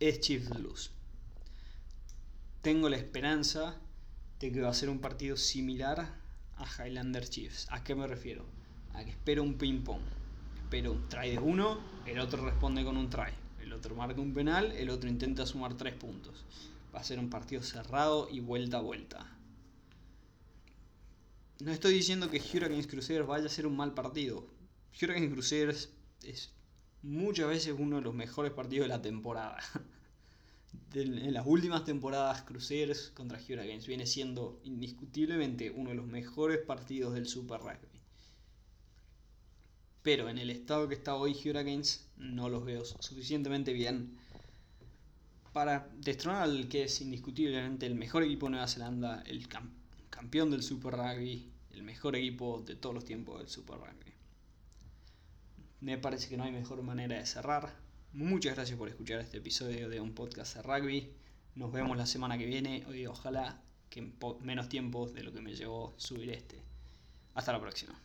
es 0.00 0.20
Chiefs 0.20 0.50
Blues. 0.50 0.90
Tengo 2.62 2.88
la 2.88 2.96
esperanza 2.96 3.80
de 4.40 4.52
que 4.52 4.60
va 4.60 4.70
a 4.70 4.74
ser 4.74 4.88
un 4.88 5.00
partido 5.00 5.36
similar 5.36 6.14
a 6.56 6.66
Highlander 6.66 7.28
Chiefs. 7.28 7.66
¿A 7.70 7.84
qué 7.84 7.94
me 7.94 8.06
refiero? 8.06 8.44
A 8.92 9.04
que 9.04 9.10
espero 9.10 9.42
un 9.42 9.58
ping-pong 9.58 10.02
pero 10.74 10.90
un 10.90 11.08
try 11.08 11.30
de 11.30 11.38
uno, 11.38 11.78
el 12.04 12.18
otro 12.18 12.44
responde 12.44 12.84
con 12.84 12.96
un 12.96 13.08
try. 13.08 13.32
El 13.62 13.72
otro 13.72 13.94
marca 13.94 14.20
un 14.20 14.34
penal, 14.34 14.72
el 14.72 14.90
otro 14.90 15.08
intenta 15.08 15.46
sumar 15.46 15.76
tres 15.76 15.94
puntos. 15.94 16.44
Va 16.92 16.98
a 16.98 17.04
ser 17.04 17.20
un 17.20 17.30
partido 17.30 17.62
cerrado 17.62 18.28
y 18.28 18.40
vuelta 18.40 18.78
a 18.78 18.80
vuelta. 18.80 19.24
No 21.60 21.70
estoy 21.70 21.94
diciendo 21.94 22.28
que 22.28 22.38
Hurricanes 22.38 22.88
Crusaders 22.88 23.24
vaya 23.24 23.46
a 23.46 23.50
ser 23.50 23.68
un 23.68 23.76
mal 23.76 23.94
partido. 23.94 24.48
Hurricanes 25.00 25.32
Crusaders 25.32 25.90
es 26.24 26.52
muchas 27.04 27.48
veces 27.48 27.74
uno 27.78 27.96
de 27.96 28.02
los 28.02 28.14
mejores 28.14 28.52
partidos 28.52 28.86
de 28.86 28.88
la 28.88 29.02
temporada. 29.02 29.58
en 30.94 31.34
las 31.34 31.46
últimas 31.46 31.84
temporadas, 31.84 32.42
Crusaders 32.42 33.10
contra 33.14 33.38
Hurricanes 33.38 33.86
viene 33.86 34.06
siendo 34.06 34.60
indiscutiblemente 34.64 35.70
uno 35.70 35.90
de 35.90 35.96
los 35.96 36.06
mejores 36.06 36.58
partidos 36.58 37.14
del 37.14 37.26
Super 37.26 37.60
Rugby. 37.60 38.00
Pero 40.02 40.28
en 40.28 40.38
el 40.38 40.50
estado 40.50 40.88
que 40.88 40.94
está 40.94 41.14
hoy 41.14 41.32
Hurricanes 41.32 42.08
no 42.16 42.48
los 42.48 42.64
veo 42.64 42.84
suficientemente 42.84 43.72
bien 43.72 44.16
para 45.52 45.88
destronar 45.98 46.42
al 46.42 46.68
que 46.68 46.84
es 46.84 47.00
indiscutiblemente 47.00 47.86
el 47.86 47.94
mejor 47.94 48.22
equipo 48.22 48.46
de 48.46 48.52
Nueva 48.52 48.66
Zelanda, 48.66 49.22
el 49.26 49.46
campeón 50.10 50.50
del 50.50 50.62
Super 50.62 50.94
Rugby, 50.94 51.48
el 51.72 51.82
mejor 51.82 52.16
equipo 52.16 52.62
de 52.66 52.76
todos 52.76 52.94
los 52.94 53.04
tiempos 53.04 53.38
del 53.38 53.48
Super 53.48 53.76
Rugby. 53.76 54.13
Me 55.84 55.98
parece 55.98 56.30
que 56.30 56.38
no 56.38 56.44
hay 56.44 56.50
mejor 56.50 56.82
manera 56.82 57.18
de 57.18 57.26
cerrar. 57.26 57.74
Muchas 58.14 58.54
gracias 58.54 58.78
por 58.78 58.88
escuchar 58.88 59.20
este 59.20 59.36
episodio 59.36 59.90
de 59.90 60.00
un 60.00 60.14
podcast 60.14 60.56
de 60.56 60.62
rugby. 60.62 61.12
Nos 61.56 61.70
vemos 61.72 61.98
la 61.98 62.06
semana 62.06 62.38
que 62.38 62.46
viene. 62.46 62.86
Hoy 62.88 63.06
ojalá 63.06 63.60
que 63.90 64.00
en 64.00 64.16
menos 64.40 64.70
tiempo 64.70 65.06
de 65.10 65.22
lo 65.22 65.30
que 65.30 65.42
me 65.42 65.54
llevó 65.54 65.92
subir 65.98 66.30
este. 66.30 66.62
Hasta 67.34 67.52
la 67.52 67.60
próxima. 67.60 68.00